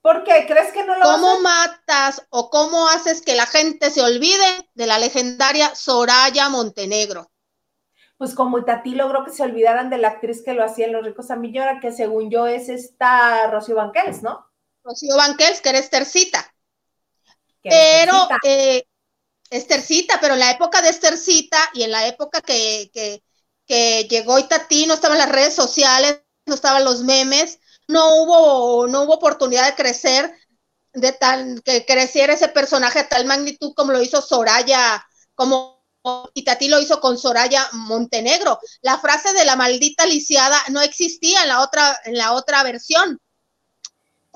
[0.00, 0.44] ¿Por qué?
[0.46, 4.86] ¿Crees que no lo ¿Cómo matas o cómo haces que la gente se olvide de
[4.86, 7.30] la legendaria Soraya Montenegro?
[8.16, 11.04] pues como Itatí logró que se olvidaran de la actriz que lo hacía en Los
[11.04, 14.50] ricos a Millora, que según yo es esta Rocío Banquels, ¿no?
[14.82, 16.54] Rocío Banquels, que era Estercita.
[17.62, 18.86] Pero, eh,
[19.50, 23.22] Estercita, pero en la época de Estercita y en la época que, que,
[23.66, 29.02] que llegó Itatí, no estaban las redes sociales, no estaban los memes, no hubo, no
[29.02, 30.34] hubo oportunidad de crecer,
[30.92, 35.04] de tal, que creciera ese personaje a tal magnitud como lo hizo Soraya,
[35.34, 35.74] como
[36.34, 38.58] y lo hizo con Soraya Montenegro.
[38.82, 43.18] La frase de la maldita lisiada no existía en la otra, en la otra versión.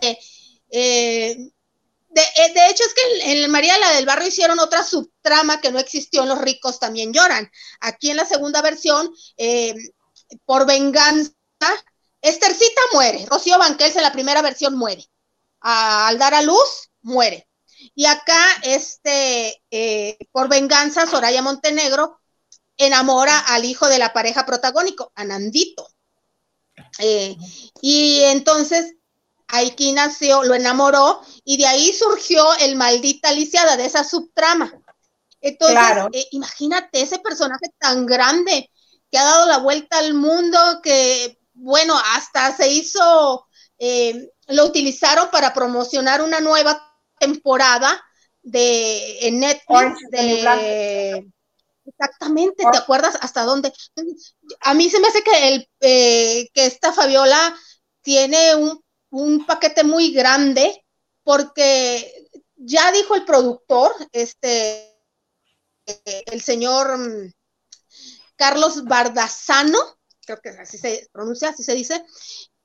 [0.01, 0.19] Eh,
[0.71, 5.71] eh, eh, de, hecho, es que en, María la del Barrio hicieron otra subtrama que
[5.71, 7.51] no existió en Los ricos también lloran.
[7.81, 9.13] Aquí en la segunda versión,
[10.47, 11.35] por venganza,
[12.21, 13.27] Estercita muere.
[13.27, 15.05] Rocío Banquels en la primera versión muere.
[15.61, 17.49] al dar a luz, muere.
[17.95, 22.21] Y acá, este, eh, por venganza, Soraya Montenegro
[22.77, 25.89] enamora al hijo de la pareja protagónico, a Nandito.
[26.99, 27.37] Eh,
[27.83, 28.95] y entonces,
[29.49, 34.73] aquí nació, lo enamoró y de ahí surgió el maldita lisiada de esa subtrama.
[35.41, 35.79] Entonces,
[36.13, 38.71] eh, imagínate ese personaje tan grande
[39.11, 43.47] que ha dado la vuelta al mundo, que, bueno, hasta se hizo,
[43.79, 46.81] eh, lo utilizaron para promocionar una nueva
[47.19, 48.03] temporada
[48.43, 51.31] de Netflix de...
[51.85, 53.73] Exactamente, ¿te acuerdas hasta dónde?
[54.61, 57.57] A mí se me hace que, el, eh, que esta Fabiola
[58.03, 60.85] tiene un, un paquete muy grande
[61.23, 64.99] porque ya dijo el productor, este,
[66.27, 67.33] el señor mm,
[68.37, 69.98] Carlos Bardazano,
[70.37, 72.05] creo que así se pronuncia, así se dice,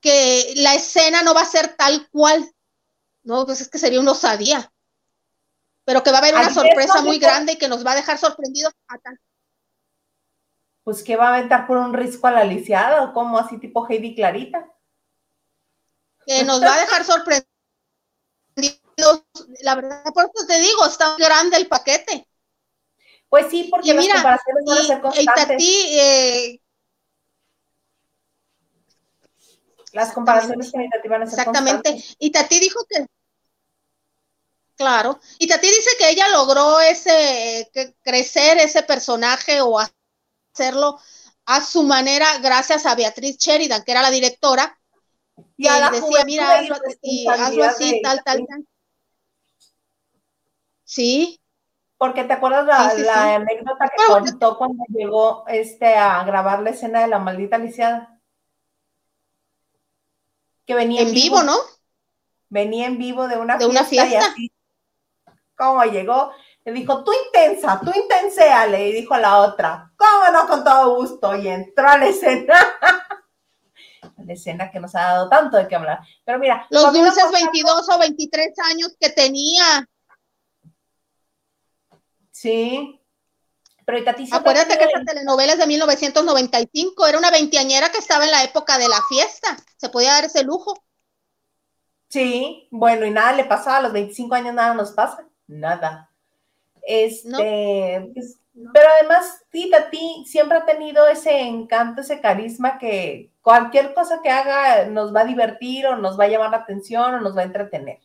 [0.02, 2.50] que la escena no va a ser tal cual.
[3.24, 4.72] No, pues es que sería una osadía.
[5.86, 8.18] Pero que va a haber una sorpresa muy grande y que nos va a dejar
[8.18, 8.74] sorprendidos
[10.84, 13.88] Pues que va a aventar por un risco a la lisiada o como así tipo
[13.88, 14.70] Heidi Clarita.
[16.26, 17.50] Que nos va a dejar sorprendidos.
[19.62, 22.28] La verdad, por eso te digo, está grande el paquete.
[23.28, 25.58] Pues sí, porque las comparaciones van a ser constantes.
[25.60, 26.63] Eh,
[29.94, 32.04] las comparaciones van a ser Exactamente.
[32.20, 33.06] Y Tati dijo que
[34.76, 35.20] Claro.
[35.38, 37.70] Y Tati dice que ella logró ese
[38.02, 41.00] crecer ese personaje o hacerlo
[41.46, 44.78] a su manera gracias a Beatriz Sheridan, que era la directora,
[45.58, 46.76] y decía, mira, hazlo,
[47.64, 48.68] así, tal, tal, tal.
[50.84, 51.42] Sí,
[52.04, 52.66] porque te acuerdas
[53.00, 58.13] la, anécdota que contó cuando llegó este a grabar la escena de la maldita lisiada.
[60.66, 61.58] Que venía en, vivo, ¿no?
[62.50, 64.10] Venía en vivo de una, de fiesta, una fiesta.
[64.10, 64.52] Y así,
[65.56, 66.32] como llegó,
[66.66, 71.36] le dijo, tú intensa, tú intenséale, y dijo la otra, cómo no, con todo gusto,
[71.36, 72.56] y entró a la escena.
[74.26, 76.00] la escena que nos ha dado tanto de qué hablar.
[76.24, 76.66] Pero mira.
[76.70, 79.88] Los dulces 22 o 23 años que tenía.
[82.32, 83.00] Sí.
[83.86, 83.98] Pero
[84.32, 88.78] Acuérdate que esa telenovela es de 1995, era una veinteañera que estaba en la época
[88.78, 90.74] de la fiesta, se podía dar ese lujo.
[92.10, 96.10] Sí, bueno, y nada le pasaba, a los 25 años nada nos pasa, nada.
[96.84, 98.38] Este, pues,
[98.72, 104.30] pero además, Tita, ti siempre ha tenido ese encanto, ese carisma que cualquier cosa que
[104.30, 107.42] haga nos va a divertir o nos va a llamar la atención o nos va
[107.42, 108.00] a entretener.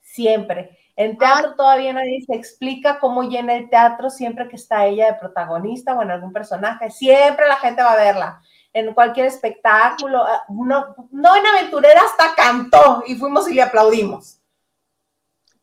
[0.00, 0.78] Siempre.
[0.98, 5.20] En teatro todavía nadie se explica cómo llena el teatro siempre que está ella de
[5.20, 6.90] protagonista o en algún personaje.
[6.90, 8.42] Siempre la gente va a verla.
[8.72, 10.24] En cualquier espectáculo.
[10.26, 14.40] Ah, no, no en Aventurera hasta cantó y fuimos y le aplaudimos.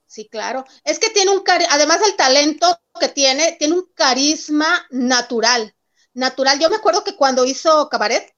[0.05, 0.63] Sí, claro.
[0.85, 2.67] Es que tiene un además del talento
[2.97, 5.75] que tiene, tiene un carisma natural.
[6.13, 6.57] Natural.
[6.59, 8.33] Yo me acuerdo que cuando hizo Cabaret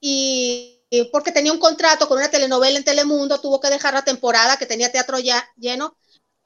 [0.00, 0.75] y
[1.12, 4.66] porque tenía un contrato con una telenovela en Telemundo, tuvo que dejar la temporada que
[4.66, 5.96] tenía teatro ya lleno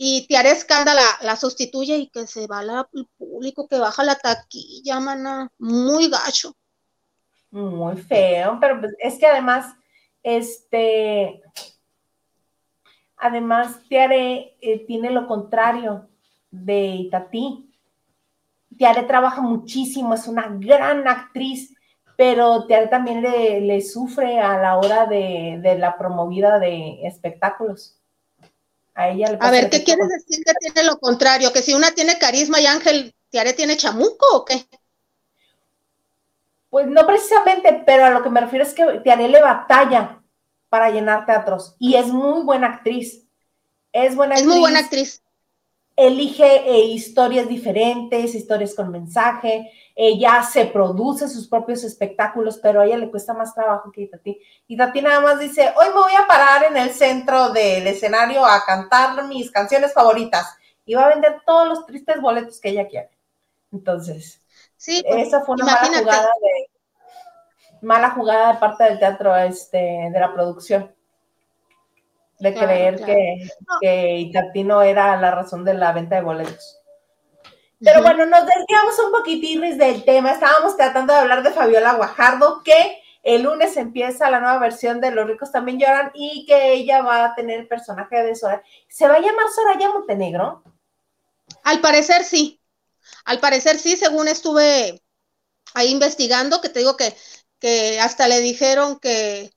[0.03, 4.98] y Tiare Escándala la, sustituye y que se va el público, que baja la taquilla,
[4.98, 6.57] mana, muy gacho.
[7.50, 9.74] Muy feo, pero pues, es que además,
[10.22, 11.42] este,
[13.14, 16.09] además Tiare eh, tiene lo contrario
[16.50, 17.70] de Itatí.
[18.79, 21.75] Tiare trabaja muchísimo, es una gran actriz
[22.21, 27.96] pero también le, sufre a la hora de, la promovida de espectáculos.
[28.92, 31.50] A ella A ver, ¿qué quieres decir que tiene lo contrario?
[31.50, 34.66] ¿Que si una tiene carisma y Ángel Tiare tiene chamuco o qué?
[36.68, 40.23] Pues no precisamente, pero a lo que me refiero es que Tiare le batalla
[40.68, 43.27] para llenar teatros y es muy buena actriz.
[43.94, 45.23] Es buena Es muy buena actriz.
[46.01, 52.87] Elige eh, historias diferentes, historias con mensaje, ella se produce sus propios espectáculos, pero a
[52.87, 54.40] ella le cuesta más trabajo que Itati.
[54.67, 58.46] Y Tati nada más dice, hoy me voy a parar en el centro del escenario
[58.46, 62.88] a cantar mis canciones favoritas y va a vender todos los tristes boletos que ella
[62.88, 63.11] quiere.
[63.71, 64.42] Entonces,
[64.77, 66.71] sí, pues, esa fue una mala jugada de
[67.83, 69.79] mala jugada de parte del teatro este,
[70.11, 70.94] de la producción.
[72.41, 73.49] De creer que,
[73.81, 76.81] que Itati no era la razón de la venta de boletos.
[77.83, 80.33] Pero bueno, nos desviamos un poquitín del tema.
[80.33, 85.11] Estábamos tratando de hablar de Fabiola Guajardo, que el lunes empieza la nueva versión de
[85.11, 88.63] Los ricos también lloran y que ella va a tener el personaje de Soraya.
[88.88, 90.63] ¿Se va a llamar Soraya Montenegro?
[91.65, 92.61] Al parecer sí.
[93.25, 95.01] Al parecer sí, según estuve
[95.75, 97.15] ahí investigando, que te digo que,
[97.59, 99.53] que hasta le dijeron que,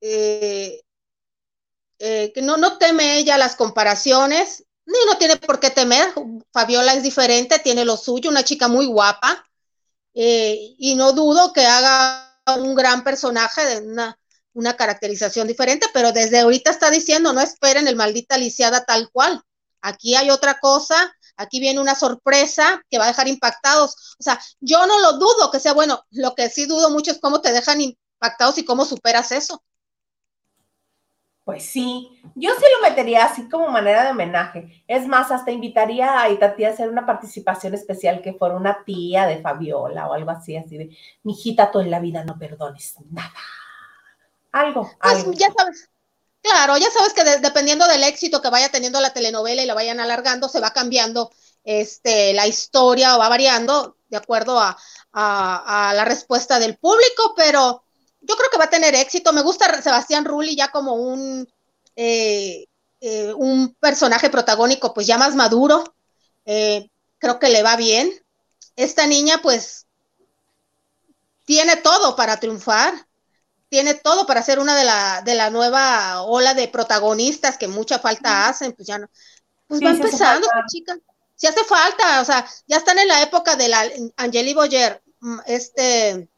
[0.00, 0.80] eh,
[1.98, 6.12] eh, que no, no teme ella las comparaciones, ni no tiene por qué temer.
[6.52, 9.44] Fabiola es diferente, tiene lo suyo, una chica muy guapa.
[10.14, 14.18] Eh, y no dudo que haga un gran personaje de una,
[14.54, 19.42] una caracterización diferente, pero desde ahorita está diciendo, no esperen el maldita lisiada tal cual.
[19.82, 24.16] Aquí hay otra cosa, aquí viene una sorpresa que va a dejar impactados.
[24.18, 27.20] O sea, yo no lo dudo que sea bueno, lo que sí dudo mucho es
[27.20, 29.62] cómo te dejan impactados y cómo superas eso.
[31.46, 34.82] Pues sí, yo sí lo metería así como manera de homenaje.
[34.88, 39.26] Es más, hasta invitaría a Itati a hacer una participación especial que fuera una tía
[39.26, 43.32] de Fabiola o algo así, así de, mijita, tú en la vida no perdones nada.
[44.50, 44.90] Algo.
[45.00, 45.88] Pues ya sabes,
[46.42, 50.00] claro, ya sabes que dependiendo del éxito que vaya teniendo la telenovela y la vayan
[50.00, 51.30] alargando, se va cambiando
[51.62, 54.76] este, la historia o va variando de acuerdo a,
[55.12, 57.84] a la respuesta del público, pero
[58.26, 59.32] yo creo que va a tener éxito.
[59.32, 61.48] Me gusta Sebastián Rulli ya como un,
[61.94, 62.66] eh,
[63.00, 65.94] eh, un personaje protagónico, pues ya más maduro.
[66.44, 68.10] Eh, creo que le va bien.
[68.74, 69.86] Esta niña, pues,
[71.44, 73.06] tiene todo para triunfar.
[73.68, 77.98] Tiene todo para ser una de la, de la nueva ola de protagonistas que mucha
[77.98, 79.08] falta hacen, pues ya no.
[79.66, 80.96] Pues va empezando, chica.
[81.34, 83.84] Si hace falta, o sea, ya están en la época de la
[84.16, 86.28] Angeli Boyer, mm, este,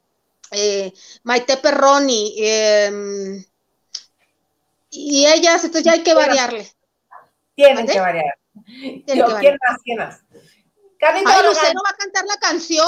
[0.50, 0.92] eh,
[1.22, 3.44] Maite Perroni, em,
[4.90, 6.70] y ellas, entonces ya hay que variarle.
[7.54, 8.38] Tienen que variar.
[8.64, 9.78] ¿Quién más?
[9.82, 10.20] ¿Quién más?
[11.00, 12.86] Ay, Lucero va a cantar la canción.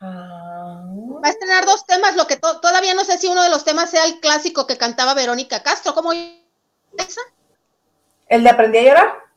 [0.00, 0.84] Ah.
[1.24, 3.90] Va a estrenar dos temas, lo que todavía no sé si uno de los temas
[3.90, 5.94] sea el clásico que cantaba Verónica Castro.
[5.94, 7.20] ¿Cómo esa?
[8.28, 9.28] ¿El de Aprendí a llorar?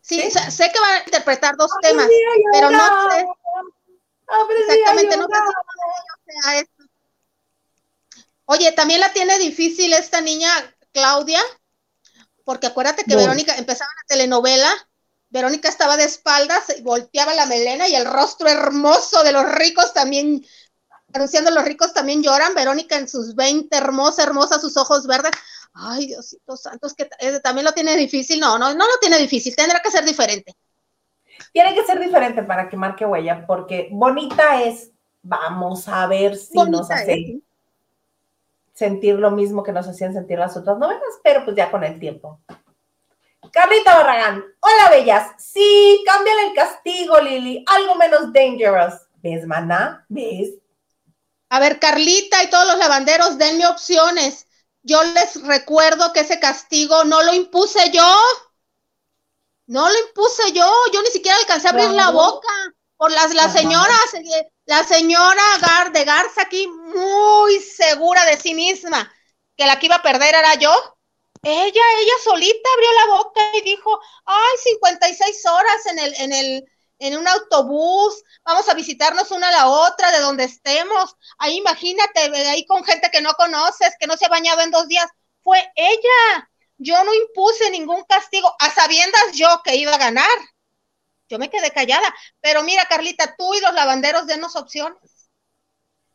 [0.00, 2.08] Sí, sé que va a interpretar dos temas,
[2.52, 3.24] pero no sé.
[4.58, 6.84] Exactamente, no sea esto.
[8.46, 10.50] Oye, también la tiene difícil esta niña,
[10.92, 11.40] Claudia,
[12.44, 14.88] porque acuérdate que Verónica empezaba la telenovela,
[15.30, 20.44] Verónica estaba de espaldas, volteaba la melena y el rostro hermoso de los ricos también,
[21.14, 25.32] anunciando los ricos también lloran, Verónica en sus 20, hermosa, hermosa, sus ojos verdes.
[25.72, 27.08] Ay, Diosito Santos, que
[27.42, 28.38] también lo tiene difícil.
[28.40, 30.54] No, no, no lo tiene difícil, tendrá que ser diferente.
[31.52, 34.90] Tiene que ser diferente para que marque huella, porque bonita es,
[35.22, 37.40] vamos a ver si nos hace
[38.72, 41.98] sentir lo mismo que nos hacían sentir las otras novelas, pero pues ya con el
[42.00, 42.40] tiempo.
[43.52, 48.94] Carlita Barragán, hola bellas, sí, cámbiale el castigo, Lili, algo menos dangerous.
[49.22, 50.04] ¿Ves, maná?
[50.08, 50.54] ¿Ves?
[51.50, 54.46] A ver, Carlita y todos los lavanderos, denme opciones.
[54.82, 58.16] Yo les recuerdo que ese castigo no lo impuse yo.
[59.72, 62.52] No lo impuse yo, yo ni siquiera alcancé a abrir la boca.
[62.98, 63.94] Por las, la señora,
[64.66, 69.10] la señora Gar, de Garza aquí, muy segura de sí misma,
[69.56, 70.70] que la que iba a perder era yo.
[71.42, 76.64] Ella, ella solita abrió la boca y dijo, ay, 56 horas en el, en el,
[76.98, 81.16] en un autobús, vamos a visitarnos una a la otra de donde estemos.
[81.38, 84.86] Ahí imagínate, ahí con gente que no conoces, que no se ha bañado en dos
[84.86, 85.06] días.
[85.42, 86.50] Fue ella,
[86.82, 90.38] yo no impuse ningún castigo, a sabiendas yo que iba a ganar.
[91.28, 92.14] Yo me quedé callada.
[92.40, 95.30] Pero mira, Carlita, tú y los lavanderos denos opciones.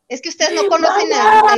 [0.07, 1.55] Es que ustedes no conocen a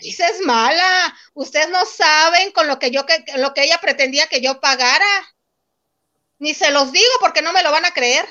[0.00, 1.14] Dice, es mala.
[1.34, 5.06] Ustedes no saben con lo que yo que lo que ella pretendía que yo pagara.
[6.38, 8.26] Ni se los digo porque no me lo van a creer.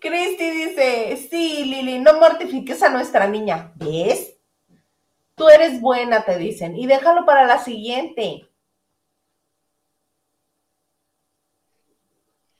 [0.00, 3.72] Cristi dice, sí, Lili, no mortifiques a nuestra niña.
[3.76, 4.37] ¿Ves?
[5.38, 8.48] Tú eres buena, te dicen, y déjalo para la siguiente.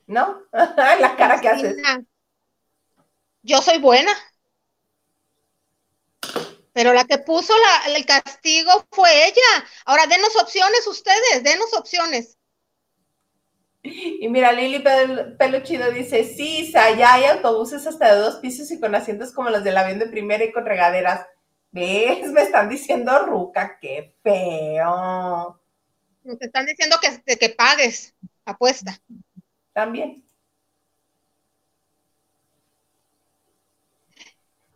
[0.07, 0.43] ¿No?
[0.53, 1.77] la cara que haces.
[3.43, 4.13] Yo soy buena.
[6.73, 7.53] Pero la que puso
[7.89, 9.67] el castigo fue ella.
[9.85, 12.39] Ahora denos opciones ustedes, denos opciones.
[13.83, 14.85] Y mira, Lili
[15.39, 19.65] Peluchido dice, sí, ya hay autobuses hasta de dos pisos y con asientos como los
[19.65, 21.27] del avión de primera y con regaderas.
[21.71, 22.27] ¿Ves?
[22.33, 25.61] Me están diciendo ruca, qué feo.
[26.25, 28.15] Me están diciendo que, que pagues,
[28.45, 29.01] apuesta.
[29.73, 30.25] También.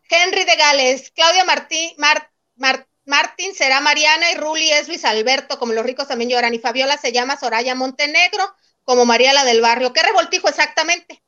[0.09, 1.91] Henry de Gales, Claudia Martín,
[3.07, 6.99] Martín será Mariana y Ruli es Luis Alberto, como los ricos también lloran, y Fabiola
[6.99, 9.93] se llama Soraya Montenegro, como Mariela del Barrio.
[9.93, 11.23] ¿Qué revoltijo exactamente?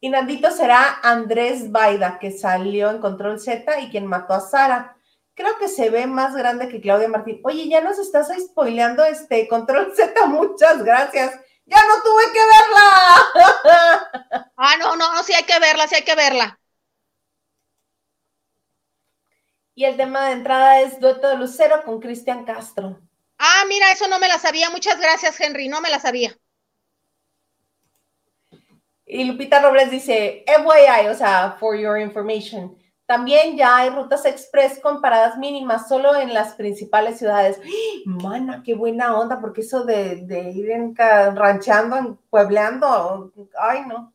[0.00, 4.96] Y Nandito será Andrés Baida, que salió en Control Z y quien mató a Sara.
[5.34, 7.40] Creo que se ve más grande que Claudia Martín.
[7.44, 11.32] Oye, ya nos estás spoileando este Control Z, muchas gracias.
[11.66, 14.44] Ya no tuve que verla.
[14.60, 16.58] Ah, no, no, no, sí hay que verla, sí hay que verla.
[19.76, 23.00] Y el tema de entrada es Dueto de Lucero con Cristian Castro.
[23.38, 24.68] Ah, mira, eso no me la sabía.
[24.70, 26.36] Muchas gracias, Henry, no me la sabía.
[29.08, 32.76] Y Lupita Robles dice, FYI, o sea, for your information.
[33.06, 37.58] También ya hay rutas express con paradas mínimas solo en las principales ciudades.
[37.64, 38.02] ¡Ah!
[38.04, 44.12] Mana, qué buena onda, porque eso de, ir en, ranchando, puebleando, ay no.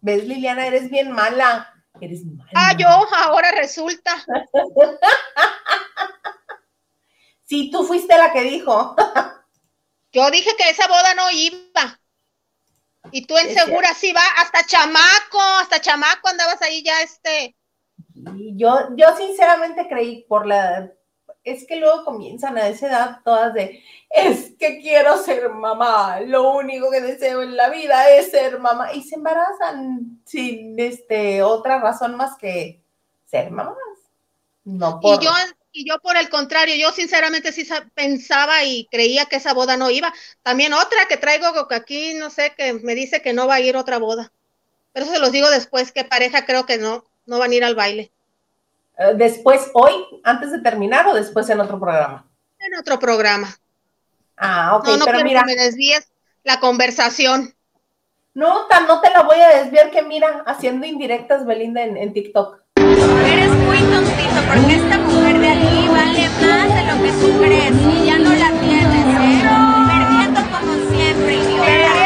[0.00, 0.68] ¿Ves, Liliana?
[0.68, 1.74] Eres bien mala.
[2.00, 2.48] Eres mala.
[2.54, 4.24] Ah, yo, ahora resulta.
[7.42, 8.94] sí, tú fuiste la que dijo.
[10.12, 11.97] yo dije que esa boda no iba.
[13.10, 17.56] Y tú en segura sí va, hasta chamaco, hasta chamaco andabas ahí ya este.
[18.14, 20.90] Yo, yo sinceramente creí por la,
[21.44, 26.52] es que luego comienzan a esa edad todas de, es que quiero ser mamá, lo
[26.52, 31.80] único que deseo en la vida es ser mamá, y se embarazan sin este, otra
[31.80, 32.82] razón más que
[33.24, 33.76] ser mamás.
[34.64, 35.22] No por...
[35.22, 35.30] Y yo,
[35.78, 37.64] y yo por el contrario, yo sinceramente sí
[37.94, 40.12] pensaba y creía que esa boda no iba.
[40.42, 43.76] También otra que traigo aquí, no sé, que me dice que no va a ir
[43.76, 44.32] otra boda.
[44.92, 47.62] Pero eso se los digo después, que pareja creo que no, no van a ir
[47.62, 48.10] al baile.
[48.98, 49.92] Eh, ¿Después hoy,
[50.24, 52.26] antes de terminar o después en otro programa?
[52.58, 53.56] En otro programa.
[54.36, 55.44] Ah, ok, no, no pero mira.
[55.44, 56.08] Que me desvíes
[56.42, 57.54] la conversación.
[58.34, 62.12] No, tan no te la voy a desviar que mira, haciendo indirectas Belinda en, en
[62.12, 62.62] TikTok.
[62.76, 65.17] Eres muy tontito porque esta mujer
[65.48, 69.42] de aquí vale más de lo que tú crees y ya no la tienes, ¿eh?
[69.88, 71.98] Perdiendo como siempre, idiota.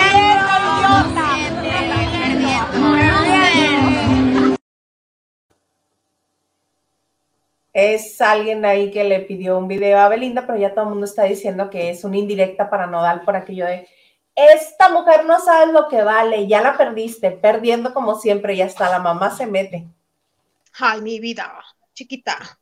[7.74, 11.06] es alguien ahí que le pidió un video a Belinda, pero ya todo el mundo
[11.06, 13.88] está diciendo que es una indirecta para Nodal por aquello de
[14.34, 18.90] esta mujer no sabe lo que vale, ya la perdiste, perdiendo como siempre y hasta
[18.90, 19.86] la mamá se mete.
[20.78, 21.52] Ay, mi vida,
[21.92, 22.58] chiquita.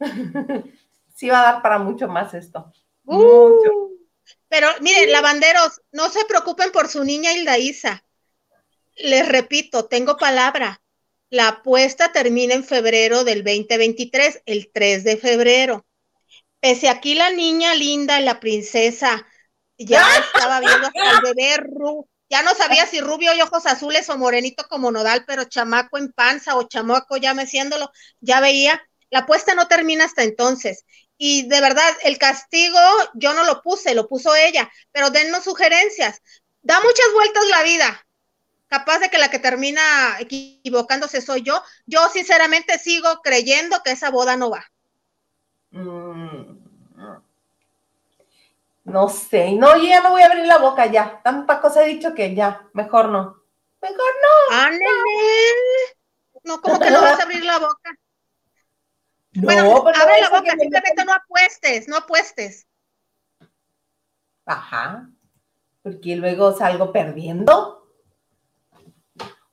[1.14, 2.72] sí va a dar para mucho más esto.
[3.04, 3.96] Uh,
[4.48, 8.04] pero miren, lavanderos, no se preocupen por su niña Hilda Isa.
[8.96, 10.80] Les repito, tengo palabra
[11.30, 15.86] la apuesta termina en febrero del 2023, el 3 de febrero.
[16.60, 19.26] Pese aquí la niña linda, la princesa,
[19.76, 20.02] ya
[20.34, 24.18] estaba viendo hasta el bebé Ru, ya no sabía si rubio y ojos azules o
[24.18, 27.90] morenito como nodal, pero chamaco en panza o chamaco ya meciéndolo,
[28.20, 28.82] ya veía.
[29.10, 30.84] La apuesta no termina hasta entonces.
[31.16, 32.78] Y de verdad, el castigo
[33.14, 36.22] yo no lo puse, lo puso ella, pero dennos sugerencias.
[36.62, 38.04] Da muchas vueltas la vida
[38.68, 39.82] capaz de que la que termina
[40.20, 41.62] equivocándose soy yo.
[41.86, 44.64] Yo sinceramente sigo creyendo que esa boda no va.
[45.70, 46.58] Mm.
[48.84, 51.20] No sé, no, yo ya no voy a abrir la boca ya.
[51.22, 53.36] Tanta cosa he dicho que ya, mejor no.
[53.82, 54.56] Mejor no.
[54.56, 54.86] ¡Ándale!
[56.44, 57.90] No, como que no vas a abrir la boca.
[59.40, 62.66] No, bueno, abre la boca, simplemente no apuestes, no apuestes.
[64.44, 65.10] Ajá.
[65.82, 67.88] Porque luego salgo perdiendo.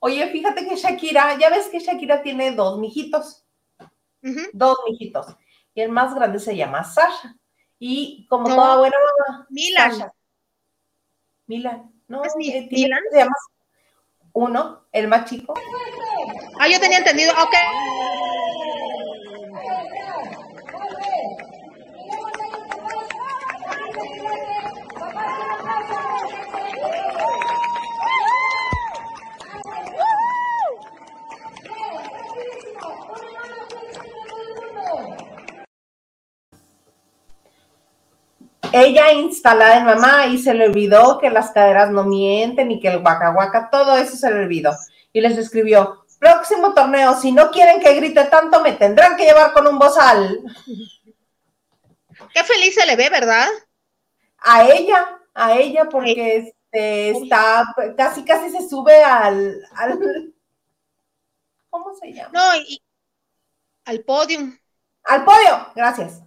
[0.00, 3.44] Oye, fíjate que Shakira, ya ves que Shakira tiene dos mijitos.
[4.52, 5.36] Dos mijitos.
[5.74, 7.36] Y el más grande se llama Sasha.
[7.78, 8.96] Y como toda buena
[9.28, 9.46] mamá.
[9.50, 10.12] Milan.
[11.46, 11.92] Milan.
[12.08, 13.00] No, ¿Es eh, Milan?
[13.10, 13.36] Se llama
[14.32, 15.54] uno, el más chico.
[16.58, 17.32] Ah, yo tenía entendido.
[17.32, 17.54] Ok.
[38.82, 42.88] Ella instalada en mamá y se le olvidó que las caderas no mienten y que
[42.88, 44.72] el guacahuaca, todo eso se le olvidó.
[45.12, 49.52] Y les escribió, próximo torneo, si no quieren que grite tanto, me tendrán que llevar
[49.52, 50.40] con un bozal.
[52.32, 53.46] Qué feliz se le ve, ¿verdad?
[54.38, 60.34] A ella, a ella, porque este, está, casi, casi se sube al, al
[61.70, 62.30] ¿cómo se llama?
[62.32, 62.82] No, y,
[63.84, 64.40] al podio.
[65.04, 66.25] Al podio, gracias.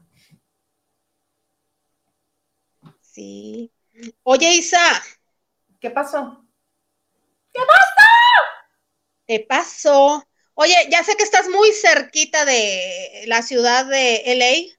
[3.12, 3.72] Sí.
[4.24, 4.80] Oye, Isa.
[5.80, 6.45] ¿Qué pasó?
[7.53, 8.10] ¿Qué pasó?
[9.28, 10.28] ¿Qué pasó?
[10.53, 14.76] Oye, ya sé que estás muy cerquita de la ciudad de LA.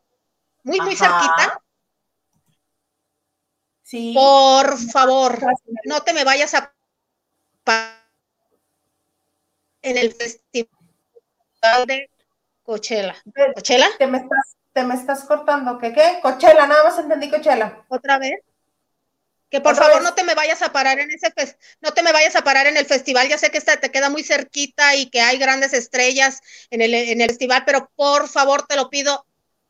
[0.62, 1.60] Muy, muy cerquita.
[3.82, 4.12] Sí.
[4.14, 5.40] Por favor,
[5.84, 6.72] no te me vayas a
[9.82, 10.68] en el festival
[11.86, 12.10] de
[12.62, 13.16] Coachella.
[13.54, 13.88] ¿Coachella?
[13.98, 15.78] Te me estás te me estás cortando.
[15.78, 16.18] ¿Qué qué?
[16.22, 17.84] Cochela, nada más entendí Cochela.
[17.88, 18.40] ¿Otra vez?
[19.50, 21.32] Que por favor no te me vayas a parar en ese
[21.80, 23.28] no te me vayas a parar en el festival.
[23.28, 26.40] Ya sé que esta te queda muy cerquita y que hay grandes estrellas
[26.70, 29.26] en el, en el festival, pero por favor te lo pido,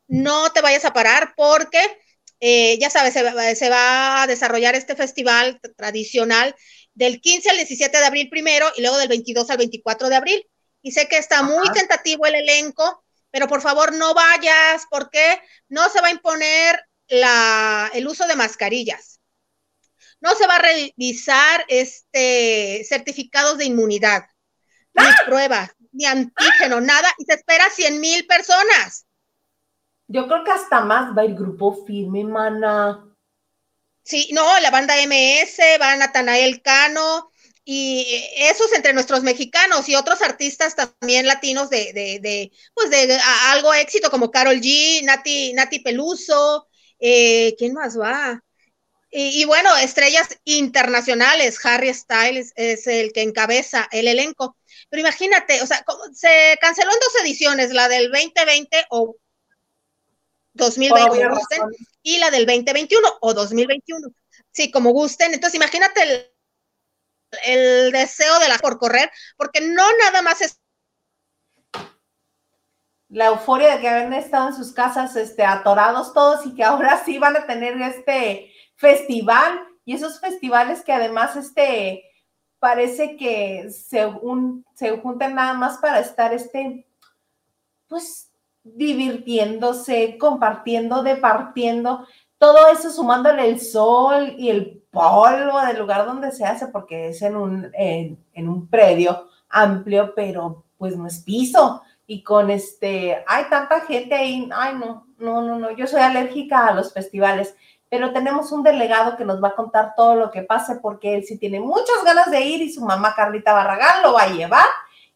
[0.07, 1.81] no te vayas a parar porque
[2.41, 6.55] eh, ya sabes, se, se, va a desarrollar este festival tradicional
[6.93, 10.47] del 15 al 17 de abril primero y luego del 22 al 24 de abril.
[10.83, 15.89] Y sé que está muy tentativo el elenco, pero por favor no vayas porque no
[15.89, 19.21] se va a imponer la, el uso de mascarillas.
[20.21, 24.25] No se va a revisar este certificados de inmunidad,
[24.95, 25.17] ni ¡Ah!
[25.27, 29.07] pruebas, ni antígeno, nada, y se espera 100 mil personas.
[30.09, 33.07] Yo creo que hasta más va el grupo firme, mana.
[34.03, 37.30] Sí, no, la banda MS, va Natanael Cano,
[37.73, 38.05] y
[38.35, 43.17] esos entre nuestros mexicanos y otros artistas también latinos de, de, de pues de
[43.51, 46.67] algo éxito como Carol G, Nati, Nati Peluso,
[46.99, 48.43] eh, ¿quién más va?
[49.13, 54.57] Y, bueno, estrellas internacionales, Harry Styles es el que encabeza el elenco.
[54.89, 59.15] Pero imagínate, o sea, se canceló en dos ediciones, la del 2020 o
[60.55, 61.29] 2020
[62.03, 64.09] y la del 2021 o 2021.
[64.51, 65.35] Sí, como gusten.
[65.35, 66.31] Entonces, imagínate el,
[67.45, 70.61] el deseo de la por correr, porque no nada más es
[73.11, 77.03] la euforia de que habían estado en sus casas este, atorados todos y que ahora
[77.05, 79.61] sí van a tener este festival.
[79.85, 82.05] Y esos festivales que además este,
[82.61, 86.87] parece que se, un, se juntan nada más para estar este,
[87.89, 88.31] pues
[88.63, 92.07] divirtiéndose, compartiendo, departiendo,
[92.41, 97.21] todo eso sumándole el sol y el polvo del lugar donde se hace, porque es
[97.21, 101.83] en un, en, un predio amplio, pero pues no es piso.
[102.07, 106.67] Y con este, hay tanta gente ahí, ay no, no, no, no, yo soy alérgica
[106.67, 107.55] a los festivales,
[107.91, 111.25] pero tenemos un delegado que nos va a contar todo lo que pase porque él
[111.25, 114.67] sí tiene muchas ganas de ir y su mamá Carlita Barragán lo va a llevar.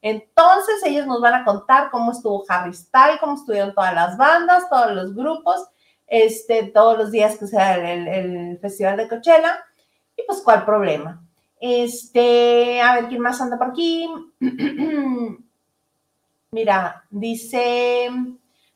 [0.03, 4.69] Entonces ellos nos van a contar cómo estuvo Harry Style, cómo estuvieron todas las bandas,
[4.69, 5.71] todos los grupos
[6.07, 9.65] este, todos los días que sea el, Festival de Coachella.
[10.17, 11.23] Y pues, ¿cuál problema?
[11.61, 14.09] Este, a ver, ¿quién más anda por aquí?
[16.51, 18.11] Mira, dice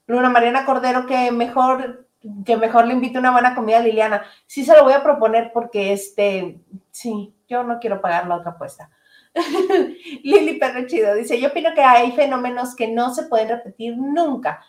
[0.07, 2.09] Luna Mariana Cordero que mejor
[2.45, 4.23] que mejor le invite una buena comida a Liliana.
[4.47, 6.59] Sí se lo voy a proponer porque este,
[6.91, 8.91] sí, yo no quiero pagar la otra apuesta.
[10.23, 14.61] Lili Perro Chido dice, yo opino que hay fenómenos que no se pueden repetir nunca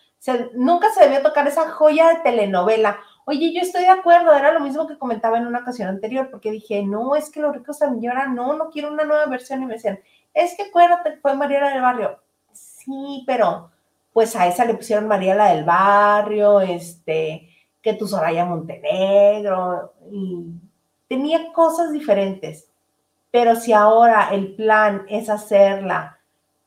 [0.53, 2.99] nunca se debió tocar esa joya de telenovela.
[3.25, 6.51] Oye, yo estoy de acuerdo, era lo mismo que comentaba en una ocasión anterior, porque
[6.51, 9.61] dije, no, es que los ricos también lloran, no, no quiero una nueva versión.
[9.61, 9.99] Y me decían,
[10.33, 12.19] es que acuérdate, fue Mariela del Barrio.
[12.51, 13.71] Sí, pero
[14.13, 17.49] pues a esa le pusieron Mariela del Barrio, este,
[17.81, 20.45] que tu Soraya Montenegro, y
[21.07, 22.67] tenía cosas diferentes.
[23.31, 26.18] Pero si ahora el plan es hacerla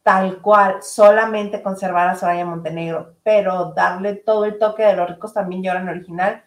[0.03, 5.33] tal cual, solamente conservar a Soraya Montenegro, pero darle todo el toque de los ricos
[5.33, 6.43] también lloran original,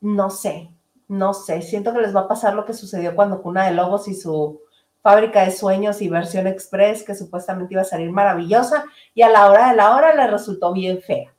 [0.00, 0.70] no sé,
[1.08, 4.08] no sé, siento que les va a pasar lo que sucedió cuando Cuna de Lobos
[4.08, 4.60] y su
[5.02, 9.48] fábrica de sueños y versión express, que supuestamente iba a salir maravillosa, y a la
[9.48, 11.32] hora de la hora le resultó bien fea.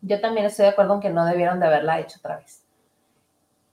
[0.00, 2.62] Yo también estoy de acuerdo en que no debieron de haberla hecho otra vez.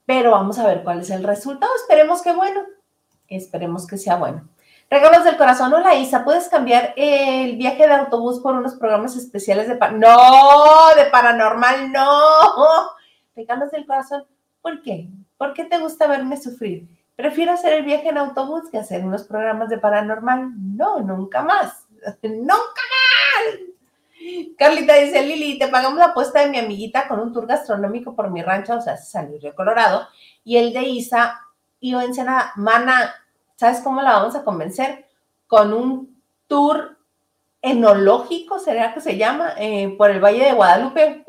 [0.08, 1.72] Pero vamos a ver cuál es el resultado.
[1.76, 2.62] Esperemos que bueno.
[3.28, 4.50] Esperemos que sea bueno.
[4.94, 5.74] Regalos del corazón.
[5.74, 9.74] Hola Isa, ¿puedes cambiar el viaje de autobús por unos programas especiales de...
[9.74, 12.92] no, de paranormal, no.
[13.36, 14.24] Regalos del corazón.
[14.62, 15.10] ¿Por qué?
[15.36, 16.88] ¿Por qué te gusta verme sufrir?
[17.16, 20.52] Prefiero hacer el viaje en autobús que hacer unos programas de paranormal.
[20.78, 21.88] No, nunca más.
[22.22, 23.60] nunca más.
[24.60, 28.30] Carlita dice, Lili, te pagamos la apuesta de mi amiguita con un tour gastronómico por
[28.30, 30.08] mi rancho, o sea, San Luis Río Colorado,
[30.44, 31.40] y el de Isa
[31.80, 32.52] y en Ensenada.
[32.58, 33.16] Mana,
[33.56, 35.06] ¿Sabes cómo la vamos a convencer?
[35.48, 36.98] Con un tour
[37.62, 39.54] enológico, ¿será que se llama?
[39.58, 41.26] Eh, por el Valle de Guadalupe.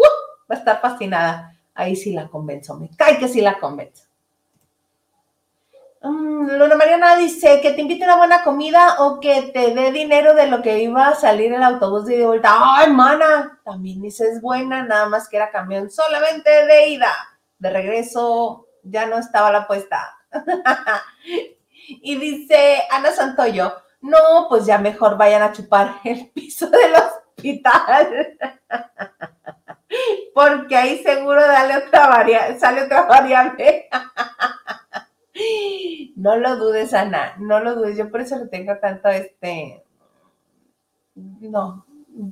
[0.51, 1.55] Va a estar fascinada.
[1.75, 4.05] Ahí sí la convenzo, me cae que sí la convenzo.
[6.03, 10.35] Mm, Luna Mariana dice que te invite una buena comida o que te dé dinero
[10.35, 12.59] de lo que iba a salir el autobús de vuelta.
[12.61, 13.59] ¡Ay, mana!
[13.65, 17.13] También dices buena, nada más que era camión solamente de ida.
[17.59, 20.15] De regreso ya no estaba la apuesta.
[21.87, 28.39] Y dice Ana Santoyo, no, pues ya mejor vayan a chupar el piso del hospital.
[30.35, 33.89] Porque ahí seguro dale otra sale otra variable.
[36.17, 37.99] No lo dudes, Ana, no lo dudes.
[37.99, 39.83] Yo por eso le tengo tanto este.
[41.15, 41.85] No,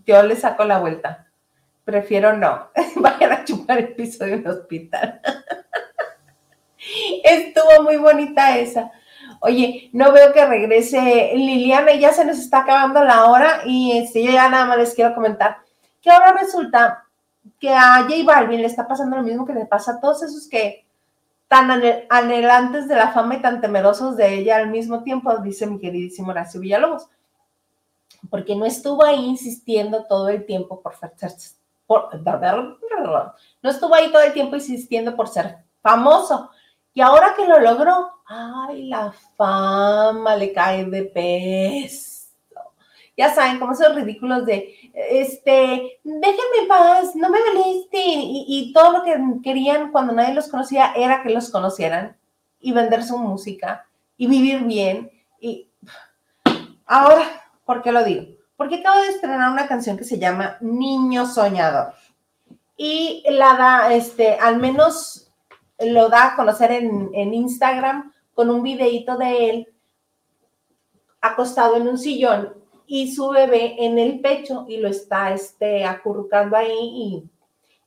[0.07, 1.27] yo le saco la vuelta.
[1.85, 2.71] Prefiero no.
[2.97, 5.21] Vayan a chupar el piso de un hospital.
[7.25, 8.93] Estuvo muy bonita esa.
[9.45, 14.23] Oye, no veo que regrese Liliana, ya se nos está acabando la hora y este,
[14.23, 15.59] yo ya nada más les quiero comentar
[16.01, 17.07] que ahora resulta
[17.59, 20.49] que a J Balvin le está pasando lo mismo que le pasa a todos esos
[20.49, 20.87] que
[21.49, 21.71] tan
[22.09, 26.31] anhelantes de la fama y tan temerosos de ella al mismo tiempo, dice mi queridísimo
[26.31, 27.09] Horacio Villalobos,
[28.31, 30.95] porque no estuvo ahí insistiendo todo el tiempo por,
[31.87, 36.51] por no estuvo ahí todo el tiempo insistiendo por ser famoso.
[36.95, 42.13] Y ahora que lo logró, ay, la fama le cae de pez
[43.17, 48.01] ya saben, como esos ridículos de, este, déjenme paz, no me moleste.
[48.03, 52.17] Y, todo lo que querían cuando nadie los conocía era que los conocieran
[52.59, 55.11] y vender su música y vivir bien.
[55.41, 55.69] Y
[56.87, 57.25] ahora,
[57.67, 58.27] ¿por qué lo digo?
[58.57, 61.93] Porque acabo de estrenar una canción que se llama Niño Soñador.
[62.77, 65.31] Y la da, este, al menos
[65.79, 69.69] lo da a conocer en, en Instagram con un videíto de él
[71.21, 72.55] acostado en un sillón
[72.87, 77.25] y su bebé en el pecho y lo está este, acurrucando ahí y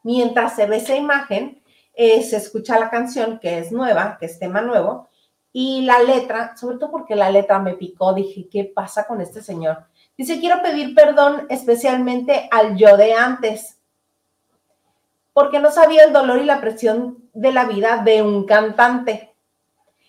[0.03, 1.61] mientras se ve esa imagen,
[1.93, 5.09] eh, se escucha la canción que es nueva, que es tema nuevo,
[5.51, 9.41] y la letra, sobre todo porque la letra me picó, dije, ¿qué pasa con este
[9.41, 9.85] señor?
[10.17, 13.79] Dice, quiero pedir perdón especialmente al yo de antes,
[15.33, 19.34] porque no sabía el dolor y la presión de la vida de un cantante,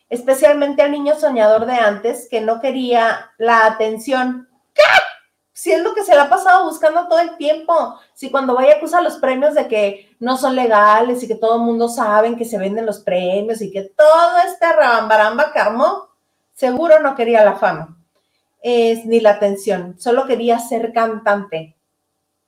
[0.09, 4.82] especialmente al niño soñador de antes que no quería la atención ¿Qué?
[5.57, 7.98] Si es lo que se le ha pasado buscando todo el tiempo.
[8.12, 11.62] Si cuando vaya acusa los premios de que no son legales y que todo el
[11.62, 15.61] mundo sabe que se venden los premios y que todo este rabambaramba que
[16.52, 17.96] seguro no quería la fama
[18.61, 19.98] es, ni la atención.
[19.98, 21.74] Solo quería ser cantante.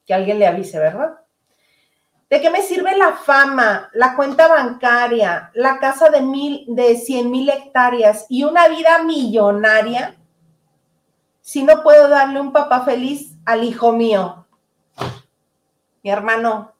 [0.04, 1.17] Que alguien le avise, ¿verdad?
[2.31, 7.31] ¿De qué me sirve la fama, la cuenta bancaria, la casa de, mil, de 100
[7.31, 10.14] mil hectáreas y una vida millonaria
[11.41, 14.47] si no puedo darle un papá feliz al hijo mío?
[16.03, 16.74] Mi hermano,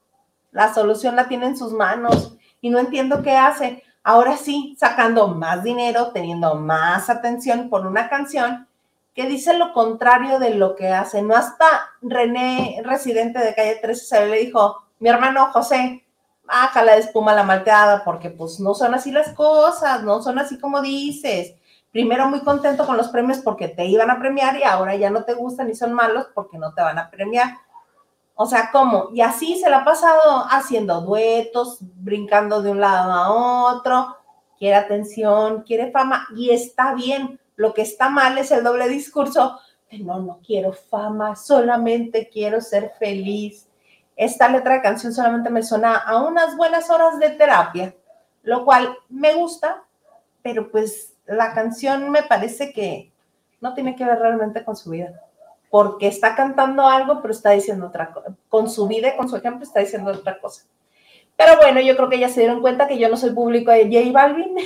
[0.51, 3.83] la solución la tiene en sus manos y no entiendo qué hace.
[4.03, 8.67] Ahora sí, sacando más dinero, teniendo más atención por una canción
[9.15, 11.23] que dice lo contrario de lo que hace.
[11.23, 11.65] No hasta
[12.01, 16.05] René, residente de calle 13, se le dijo, mi hermano José,
[16.43, 20.59] bájala de espuma la malteada, porque pues no son así las cosas, no son así
[20.59, 21.55] como dices
[21.91, 25.23] primero muy contento con los premios porque te iban a premiar y ahora ya no
[25.23, 27.57] te gustan y son malos porque no te van a premiar.
[28.35, 29.09] O sea, ¿cómo?
[29.13, 34.15] Y así se la ha pasado haciendo duetos, brincando de un lado a otro,
[34.57, 37.39] quiere atención, quiere fama y está bien.
[37.55, 39.59] Lo que está mal es el doble discurso
[39.91, 43.67] de no, no quiero fama, solamente quiero ser feliz.
[44.19, 47.95] Esta letra de canción solamente me suena a unas buenas horas de terapia,
[48.43, 49.85] lo cual me gusta,
[50.43, 53.13] pero pues la canción me parece que
[53.61, 55.21] no tiene que ver realmente con su vida,
[55.69, 58.35] porque está cantando algo, pero está diciendo otra cosa.
[58.49, 60.65] Con su vida y con su ejemplo está diciendo otra cosa.
[61.37, 63.85] Pero bueno, yo creo que ya se dieron cuenta que yo no soy público de
[63.85, 64.53] J Balvin.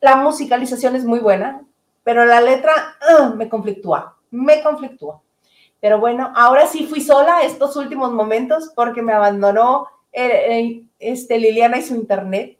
[0.00, 1.60] la musicalización es muy buena,
[2.04, 2.72] pero la letra
[3.20, 5.20] uh, me conflictúa, me conflictúa.
[5.80, 11.38] Pero bueno, ahora sí fui sola estos últimos momentos porque me abandonó eh, eh, este,
[11.38, 12.58] Liliana y su internet.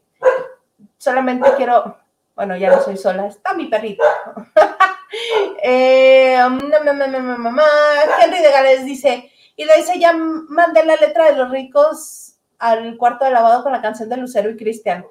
[0.97, 1.97] Solamente quiero
[2.35, 4.03] bueno, ya no soy sola, está mi perrito.
[5.63, 12.37] eh, Henry de Gales dice, y de dice, ya mandé la letra de los ricos
[12.57, 15.05] al cuarto de lavado con la canción de Lucero y Cristian.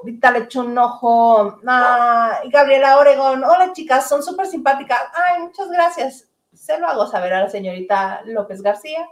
[0.00, 1.60] Ahorita le echo un ojo.
[1.66, 5.00] Ah, Gabriela Oregón, hola chicas, son súper simpáticas.
[5.14, 6.28] Ay, muchas gracias.
[6.64, 9.06] Se lo hago saber a la señorita López García.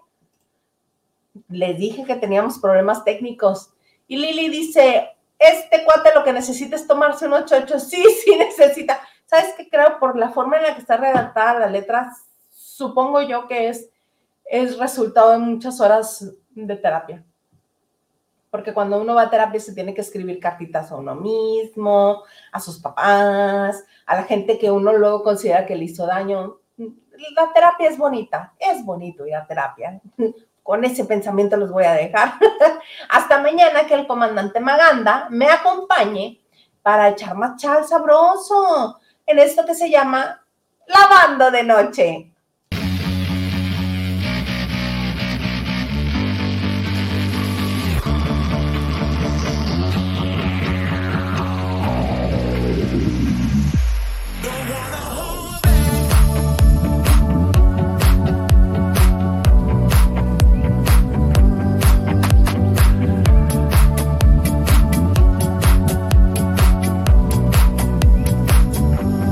[1.50, 3.74] Les dije que teníamos problemas técnicos.
[4.08, 7.78] Y Lili dice, este cuate lo que necesita es tomarse un 8-8.
[7.78, 9.00] Sí, sí necesita.
[9.26, 9.98] ¿Sabes qué creo?
[9.98, 12.16] Por la forma en la que está redactada la letra,
[12.50, 13.90] supongo yo que es,
[14.46, 17.22] es resultado de muchas horas de terapia.
[18.50, 22.60] Porque cuando uno va a terapia se tiene que escribir cartitas a uno mismo, a
[22.60, 26.62] sus papás, a la gente que uno luego considera que le hizo daño.
[27.34, 30.00] La terapia es bonita, es bonito ir a terapia
[30.62, 32.34] con ese pensamiento los voy a dejar.
[33.08, 36.40] Hasta mañana que el comandante Maganda me acompañe
[36.82, 40.44] para echar más chal sabroso en esto que se llama
[40.86, 42.31] lavando de noche.